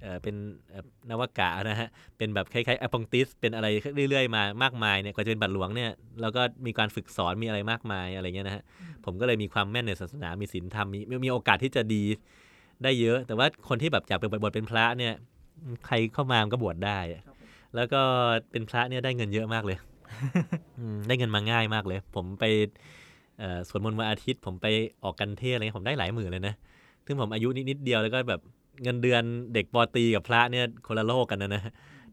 [0.00, 0.36] เอ่อเป็น
[0.70, 3.66] เอ่อนวากะนะฮะเป็นแบบคล้ายๆอปองติสเป็นอะไร
[4.10, 8.62] เรื่อยๆมามากมายเนี่ยกว่าจะเป็นบัตรหลวงเนี่ยเราก็มีการฝึกสอนมีอะไรมากมายอะไรเงี้ยนะฮะ
[9.04, 12.04] ผมก็เลยมีความแม่นในศาสนามีศีลธรรมมีมีมีโอกาสที่จะดี
[12.82, 15.14] ได้เยอะ แต่ว่าคนที่แบบอยากเป็นบวชเป็นพระเนี่ย
[15.86, 17.22] ใครเข้ามามันก็บวชได้อะ
[17.74, 18.00] แล้วก็
[18.50, 19.78] เป็นพระเนี่ยได้เงินเยอะมากเลย
[20.78, 22.44] อืมได้เงินมาง่ายมากเลย ผมไป
[23.38, 24.66] เอ่อสวดมนต์วันอาทิตย์ ผมไป
[25.02, 26.54] ออกกันเทศอะไรเงี้ยผมได้หลายหมื่นเลยนะ
[27.06, 28.40] ซึ่งผมอายุนิดๆเดียวแล้วก็แบบ
[28.82, 29.22] เงินเดือน
[29.54, 31.62] เด็กปอตรีกับพระเนี่ยคนละโลกกันนะนะ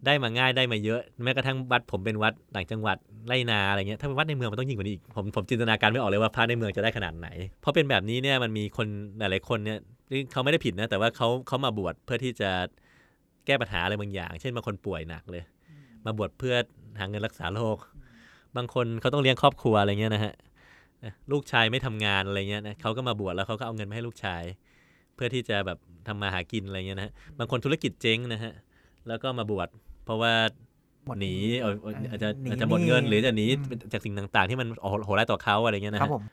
[0.05, 2.97] ได้มาง่ายได้มาเยอะ แม้กระทั่งวัดผมเป็นวัดต่างจังหวัด
[3.27, 7.27] ไร่นาอะไรเงี้ยถ้าเป็นวัดในเมืองมันต้องยิ่งกว่านี้อีกผมผมจินตนาการไม่ออกเลยว่าพระในเมืองจะได้ขนาดไหน
[7.61, 8.87] เพราะเป็นแบบนี้เนี่ยมันมีคน
[9.19, 9.77] หลายๆคนเนี่ย
[10.13, 12.51] ซึ่งเขาไม่ได้ผิดนะ แต่ว่าเขาเขามาบวชเพื่อที่จะ
[13.45, 15.43] แก้ปัญหาอะไรบางอย่าง เช่นบางคนป่วยหนักเลย
[16.05, 16.55] มาบวชเพื่อ
[16.99, 17.77] หาเงินรักษาโรค
[18.57, 20.33] บางคนเขาต้องเลี้ยงครอบครัวอะไรเงี้ยนะฮะ
[21.31, 24.43] ลูกชายไม่ทำงานอะไรเงี้ยนะเขาก็มาบวชแล้วเขาก็เอาเงินมาให้ลูกชาย
[25.15, 28.53] เพื่อที่จะแบบทำมาหากินอะไรเงี้ยนะฮะบางคนธุรกิจเจ๊งนะฮะ
[29.07, 29.67] แล้วก็มาบวช
[30.05, 30.33] เพราะว่า
[31.05, 31.75] หมดหนีเออ
[32.11, 36.23] อาจจะหนีอาจจะหมดเงินหนี้หรือจะหนีอืมจากสิ่งต่าง ๆ ที่มันโหโหดร้ายต่อเขาอะไรเงี้ยนะครับฮะผม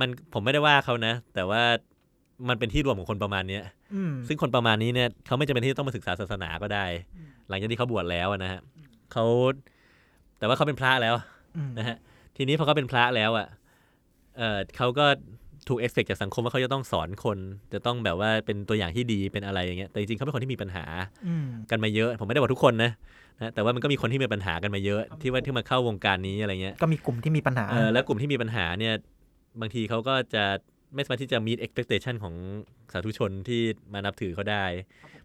[0.00, 1.62] มันผมไม่ได้ว่าเขานะ แต่ว่า
[2.48, 3.62] มันเป็นที่รวมของคนประมาณเนี้ย
[3.94, 6.84] อืมซึ่งคนประมาณนี้เนี่ยเขาไม่จำเป็นที่จะต้องมาศึกษาศาสนาก็ได้
[7.48, 8.60] หลังจากที่เขาบวชแล้วอะนะฮะ
[9.12, 9.24] เขา
[10.38, 11.14] แต่ว่าเขาเป็นพระแล้ว
[11.56, 11.96] อืมนะฮะ
[12.36, 13.46] ทีนี้พอเขาเป็นพระแล้วอะ
[14.36, 15.06] เออเขาก็
[15.68, 17.38] ถูกเอ c t จากสังคมว่าเขาจะต้องสอนคน
[17.72, 20.84] จะต้องแบบว่าเป็นตัวอย่างที่ดีเป็นอะไรอย่างเงี้ยแต่จริงๆเขาเป็นคนที่มีปัญหา
[21.26, 22.90] อืมกันมาเยอะ ผมไม่ได้บอกทุกคนนะ
[23.40, 28.94] นะแต่ว่ามันก็มีคนที่มีปัญหากันมาเยอะ ที่ว่าที่มาเข้าวงการนี้อะไรเงี้ยก็มีกลุ่มที่มีปัญหาเออแล้วกลุ่มที่มีปัญหาเนี่ย
[29.60, 30.44] บางทีเขาก็จะ
[30.96, 32.34] ไม่สามารถที่จะ meet expectation ของ
[32.92, 33.60] สาธุชนที่
[33.92, 34.64] มานับถือเขาได้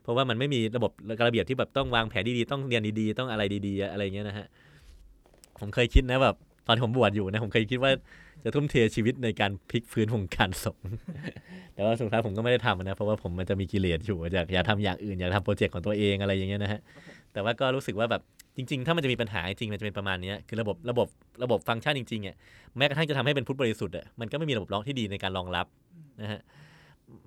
[0.02, 0.92] เพราะว่ามันไม่มีระบบ
[1.28, 4.48] ระเบียบที่แบบต้องวางแผนดีๆ ต้องเรียนดีๆ ต้องอะไรดีๆ อะไรเงี้ยนะฮะ
[5.60, 6.36] ผมเคยคิดนะแบบ
[6.68, 7.92] ตอนผมบวชอยู่นะ ผมเคยคิดว่า
[8.44, 10.92] จะทุ่มเทชีวิตในการพลิกฟื้นวงการสงฆ์
[11.74, 16.80] แต่ว่าสุดท้ายผมก็ไม่ได้ทำนะ เพราะว่าผมมันจะมีกิเลสอยู่อยากอยากทำอย่างอื่นอยากทำโปรเจกต์ของตัวเองอะไรอย่างเงี้ยนะฮะ
[17.34, 18.22] แต่ว่าก็รู้สึกว่าแบบ
[18.58, 21.08] จริง ๆ ถ้ามันจะมีปัญหาจริงๆมันจะเป็นประมาณเนี้ยคือระบบระบบ
[21.44, 22.36] ระบบฟังก์ชันจริงๆอะ
[22.78, 25.66] แม้กระทั่งจะทำให้เป็นพุทธบริสุทธิ์อะมันก็ไม่มีระบบรองที่ดีในการรองรับ
[26.22, 26.42] นะฮะ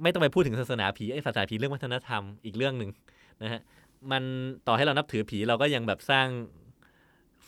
[0.02, 2.90] ไม่ต้องไปพูดถึงศาสนาผีไอ้ศาสนาผีเรื่องวัฒนธรรมอีกเรื่องหนึ่ง
[3.42, 3.60] นะฮะ
[4.12, 4.22] มัน
[4.66, 6.26] ต่อให้เรานับถือผีเราก็ยังแบบสร้าง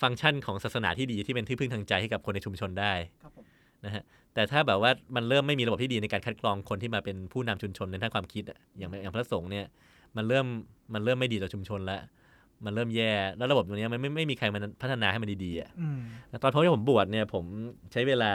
[0.01, 3.45] ฟังก์ชันของศาสนาที่ดีที่เป็นที่พึ่งทางใจให้กับคนในชุมชนได้ครับผม
[3.85, 4.03] นะฮะ
[4.35, 9.67] แต่ถ้าแบบว่ามันเริ่มไม่มีระบบที่ดีในการคัดกรองคนที่มาเป็นผู้นำชุมชนในทางความคิดอะอย่างอย่างพระสงฆ์เนี่ย
[10.17, 10.47] มันเริ่ม
[10.95, 12.01] มันเริ่มไม่ดีต่อชุมชนแล้ว
[12.65, 16.01] มันเริ่มแย่ แล้วระบบตัวเนี้ยมันไม่ไม่มีใครมันพัฒนาให้มันดีๆอะอืม
[16.43, 17.45] ตอนที่ผมบวชเนี่ย ผม
[17.93, 18.33] ใช้เวลา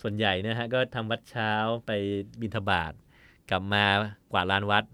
[0.00, 1.50] ส่วนใหญ่เนะฮะ ก็ทำวัดเช้า
[1.86, 1.90] ไป
[2.40, 2.92] บิณฑบาต
[3.50, 3.84] กลับมา
[4.32, 4.84] กวาดลานวัด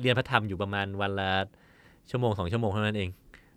[0.00, 1.30] เรียนพระธรรมอยู่ประมาณวันละ
[2.10, 3.10] ชั่วโมงสองชั่วโมงเท่านั้นเอง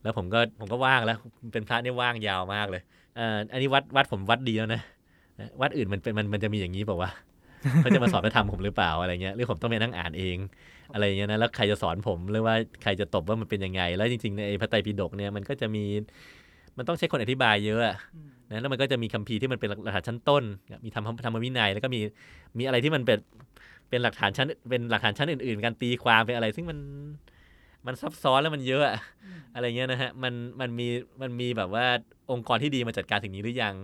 [0.04, 1.18] แล้วผมก็ผมก็ว่างแล้ว
[1.54, 2.82] เป็นพระเนี่ยว่างยาวมากเลย
[3.16, 4.82] เอ่ออันนี้วัดวัดผมวัดดีแล้วนะ
[5.40, 7.12] นะวัดอื่นมันเป็นมันมันจะมีอย่างนี้เปล่าวะ
[7.82, 10.38] เขาจะมาสอนพระธรรมผมหรือเปล่าอะไรเงี้ยหรือผมต้องไปนั่งอ่านเอง
[10.94, 15.84] อะไรอย่างเงี้ยนะแล้วใครจะสอนผมหรือว่าใครจะตบว่ามันเป็นยังไง แล้วจริงๆในพระไตรปิฎกเนี่ยมันก็จะมี
[16.78, 17.96] มันต้องใช้คนอธิบายเยอะอะ
[18.52, 20.44] นะแล้วมันก็จะมีคัมภีร์ที่มันเป็นหลักฐานชั้นต้น
[20.86, 22.00] มีธรรมธรรมวินัย แล้วก็มี
[22.58, 23.20] มีอะไรที่มันเป็น
[23.90, 26.80] เป็นหลักฐานชั้น เป็นหลักฐานชั้นอื่น ๆ การตีความเป็นอะไร ซึ่งมัน
[27.86, 28.98] มันซับซ้อนแล้วมันเยอะอะ
[29.56, 30.88] อะไรเงี้ยนะฮะมันมันมี
[31.22, 31.86] มันมีแบบว่า
[32.32, 33.76] องค์กรที่ดีมาจัดการสิ่งนี้หรือยัง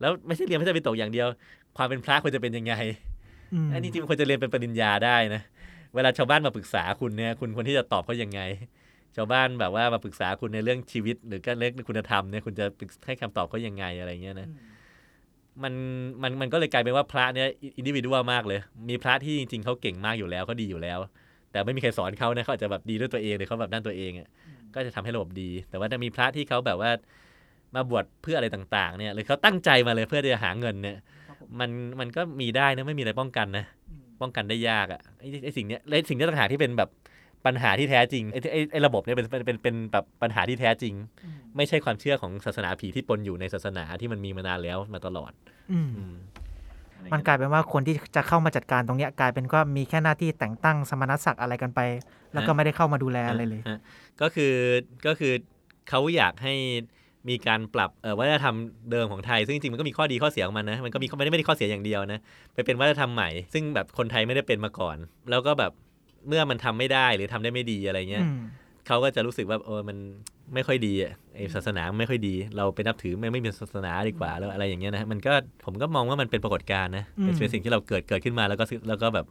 [0.00, 1.28] แล้วไม่ใช่เรียนพระไตรปิฎกอย่างเดียว
[1.76, 2.74] ความเป็นพระควรจะเป็นยังไง
[3.54, 5.42] อืมอันนี้จริงๆควรจะเรียนเป็นปริญญาได้นะ
[5.94, 8.40] เวลาชาวบ้านมาปรึกษาคุณเนี่ยคุณควรที่จะตอบเขายังไง
[9.16, 14.48] ชาวบ้านแบบว่ามาปรึกษาคุณในเรื่องชีวิต หรือก็เรื่องคุณธรรมเนี่ยคุณจะปรึกให้คำตอบเขายังไงอะไรเงี้ยนะ
[15.62, 15.74] มัน
[16.22, 20.98] มันมันก็เลยกลายเป็นว่าพระเนี่ยอินดิวิดวมากเลย มีพระที่จริงๆเขาเก่งมากอยู่แล้วเขาดีอยู่แล้ว
[21.52, 24.28] แต่ไม่มีใครสอนเขานะเขาอาจจะแบบดีด้วยตัวเองหรือเขาแบบด้านตัวเองอะ
[24.74, 26.90] ก็จะทำให้ระบบดี แต่ว่าถ้ามีพระที่เขาแบบว่า
[27.74, 30.96] มาบวชเพื่ออะไรต่าง ๆ เนี่ย หรือเขาตั้งใจมาเลยเพื่อที่จะหาเงินเนี่ย
[31.60, 31.70] มัน
[32.00, 33.64] มันก็มีได้นะไม่มีอะไรป้องกันนะ
[34.20, 36.90] ป้องกันได้ยากอะไอ้ไอ้สิ่งเนี้ยและสิ่งนี้ต่างหากที่เป็นแบบ
[37.46, 40.94] ปัญหาที่แท้จริงไอ้ไอ้ไอ้ระบบเนี้ยเป็นเป็นเป็นเป็นแบบปัญหาที่แท้จริง
[41.56, 45.32] ไม่ใช่ความเชื่อของศาสนาผีที่ปนอยู่ในศาสนาที่มันมีมานานแล้วมาตลอด
[45.72, 46.14] อืมอืม
[47.12, 51.80] มันกลายเป็นว่าคนที่จะเข้ามาจัดการตรงเนี้ยกลายเป็นก็มีแค่หน้าที่แต่งตั้งสมณศักดิ์อะไรกันไป
[52.32, 53.80] แล้วก็ไม่ได้เข้ามาดูแลอะไรเลยฮะ
[54.20, 54.54] ก็คือ
[55.06, 55.32] ก็คือ
[55.88, 56.54] เขาอยากให้
[57.28, 58.54] มีการปรับเอ่อวัฒนธรรม
[58.90, 62.20] เดิมของไทย ซึ่งจริงๆมันก็มีข้อดีข้อเสียของมันนะ มันก็มีไม่ได้ไม่ได้ข้อเสียอย่างเดียวนะ
[62.54, 64.96] ไปเป็นวัฒนธรรมใหม่ ซึ่งแบบคนไทยไม่ได้เป็นมาก่อน
[65.30, 65.72] แล้วก็แบบ
[66.28, 68.40] เมื่อมันทำไม่ได้หรือทำได้ไม่ดีอะไรเงี้ยอืม
[68.86, 69.96] เขาก็จะรู้สึกว่าเออมัน
[70.54, 75.32] ไม่ค่อยดีอะไอศาสนาไม่ค่อยดี เราไปนับถือไม่ไม่เป็นศาสนาดีกว่าแล้วอะไรอย่างเงี้ยนะมันก็
[75.64, 79.26] ผมก็มองว่ามันเป็นปรากฏการณ์นะเป็นเป็นสิ่งที่เราเกิดเกิดขึ้นมาแล้วก็แล้วก็แบบ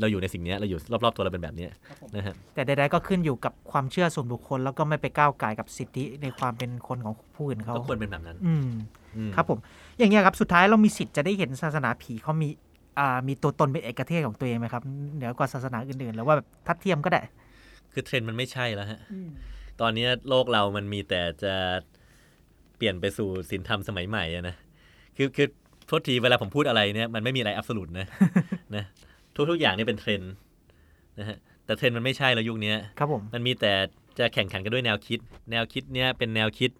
[0.00, 1.70] เราอยู่ในสิ่งเนี้ยเราอยู่รอบๆตัวเราเป็นแบบเนี้ย
[2.16, 8.68] นะฮะแต่ใดๆก็ขึ้นอยู่กับความเชื่อส่วนบุคคล แล้วก็ไม่ไปก้าวไก่ายกับสิทธิในความเป็นคนของผู้อื่นเขาก็ควรเป็นแบบนั้นอืม
[9.16, 9.58] อืมครับผม
[9.98, 12.48] อย่างเงี้ยครับสุดท้ายเรามีสิทธิ์จะได้เห็นศาสนาผีเขามี
[12.98, 14.82] อ่ามีตัวตนเป็นเอกเทศของตัวเองไหมครับ
[15.14, 17.20] เหนือกว่าศาสนาอื่นๆหรือว่าแบบทัดเทียมก็ได้
[17.92, 19.00] คือเทรนด์มันไม่ใช่แล้วฮะ
[19.80, 21.54] ตอนเนี้ยโลกเรามันมีแต่จะ
[22.76, 24.56] เปลี่ยนไปสู่ศีลธรรมสมัยใหม่อะนะ
[25.16, 25.48] คือคือ
[25.86, 28.06] โทษทีเวลาผมพูดอะไรเนี่ยมันไม่มีอะไร absolute นะ
[28.76, 28.84] นะ
[29.36, 30.32] ทุกทุกอย่างนี่เป็นเทรนด์
[31.18, 33.72] นะฮะแต่เทรนด์มันไม่ใช่แล้วยุคเนี้ยครับผมมันมีแต่
[34.18, 35.20] จะแข่งขันกันด้วยแนวคิด
[35.50, 36.70] แนวคิดเนี้ยเป็นแนวคิด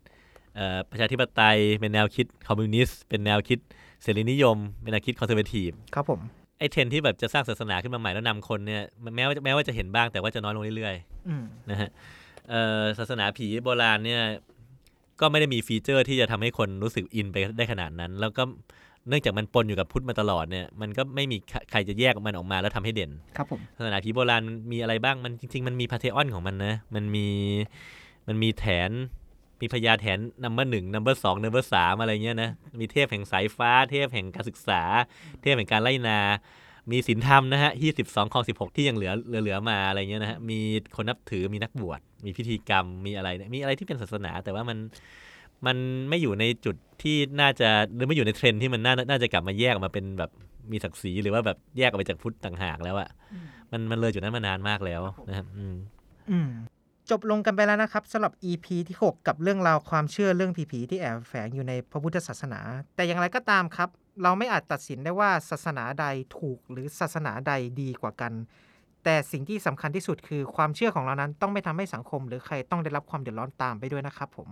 [0.57, 3.59] เอ่อประชาธิปไตย เป็นแนวคิดคอมมิวนิสต์เป็นแนวคิด
[4.03, 6.21] เสรีนิยม เป็นแนวคิด conservative ครับผม
[6.59, 8.83] ไอ้เทรนด์ที่แบบจะสร้างศาสนาขึ้นมาใหม่แล้วนำคนเนี่ย
[9.17, 11.91] แม้ว่าแม้ว่าจะเห็นบ้างแต่ว่าจะน้อยลงเรื่อยๆอืมนะฮะ
[12.51, 14.23] เอ่อศาสนาผีโบราณเนี่ย
[15.21, 18.43] ก็ไม่ได้มี feature ที่จะทำให้คนรู้สึก in ไปได้ขนาดนั้น แล้วก็
[19.09, 24.43] เนื่องจากมันปนอยู่กับพุทธมาตลอดเนี่ยมันก็ไม่มีใครใครจะแยกมันออกมาแล้วทำให้เด่น ครับผมศาสนาผีโบราณ
[24.73, 27.29] มีอะไรบ้างมันจริง ๆ มันมี pantheon ของมันนะ มันมี
[28.29, 28.91] มันมีแถน
[29.61, 32.51] มีพญาแถน number หนึ่ง number สอง number สามอะไรเงี้ยนะ
[32.81, 34.83] มีเทพแห่งสายฟ้า เทพแห่งการศึกษา
[35.43, 36.19] เทพแห่งการไร่นา
[36.91, 40.59] มีศีลธรรมนะฮะยี่สิบสองข้อสิบหกที่ยังเหลือเหลือๆมาอะไรเงี้ยนะฮะ มี
[40.97, 44.79] คนนับถือ มีนักบวช มีพิธีกรรม มีอะไรเนี่ยมีอะไรที่เป็นศาสนา แต่ว่ามัน
[45.67, 45.77] มัน
[46.09, 50.31] ไม่อยู่ในจุดที่น่าจะหรือไม่อยู่ในเทรนด์ที่มันน่าน่าจะกลับมาแยกออกมาเป็นแบบ
[50.73, 53.09] มีศักดิ์ศรีหรือว่าแบบแยกออกไปจากพุทธต่างหากแล้วอะ
[53.73, 55.77] มันมันเลยจุดนั้นมานานมากแล้วนะครับอืม
[56.31, 56.51] อืม
[57.11, 62.61] จบลงกันไปแล้วนะครับสำหรับ EP ที่ 6 กับเรื่องราวความเชื่อเรื่องผีๆที่แอบแฝงอยู่ในพระพุทธศาสนา
[62.95, 63.89] แต่อย่างไรก็ตามครับ
[64.23, 66.07] เราไม่อาจตัดสินได้ว่าศาสนาใด
[66.39, 68.33] ถูกหรือศาสนาใดดีกว่ากัน
[69.05, 74.49] แต่สิ่งที่สำคัญที่สุดคือความเชื่อของเรานั้นต้องไม่ทำให้สังคมหรือใครต้องได้รับความเดือดร้อนตามไปด้วยนะครับผม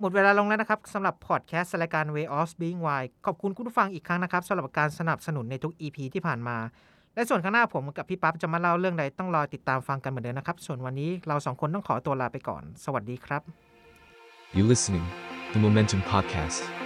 [0.00, 6.56] หมดเวลาลงแล้วนะครับสำหรับพอดแคสต์รายการ Way of Being Wise ขอบคุณคุณผู้ฟังอีกครั้งนะครับสำหรับการสนับสนุนในทุก EP ที่ผ่านมา
[7.14, 13.42] และส่วนข้างหน้าผมกับพี่ปั๊บจะมาเล่าเรื่องใดต้องรอติดตามฟังกันเหมือนเดิมนะครับ ส่วนวันนี้เราสองคนต้องขอตัวลาไปก่อน สวัสดีครับ
[14.56, 15.06] You listening,
[15.52, 16.79] the Momentum Podcast.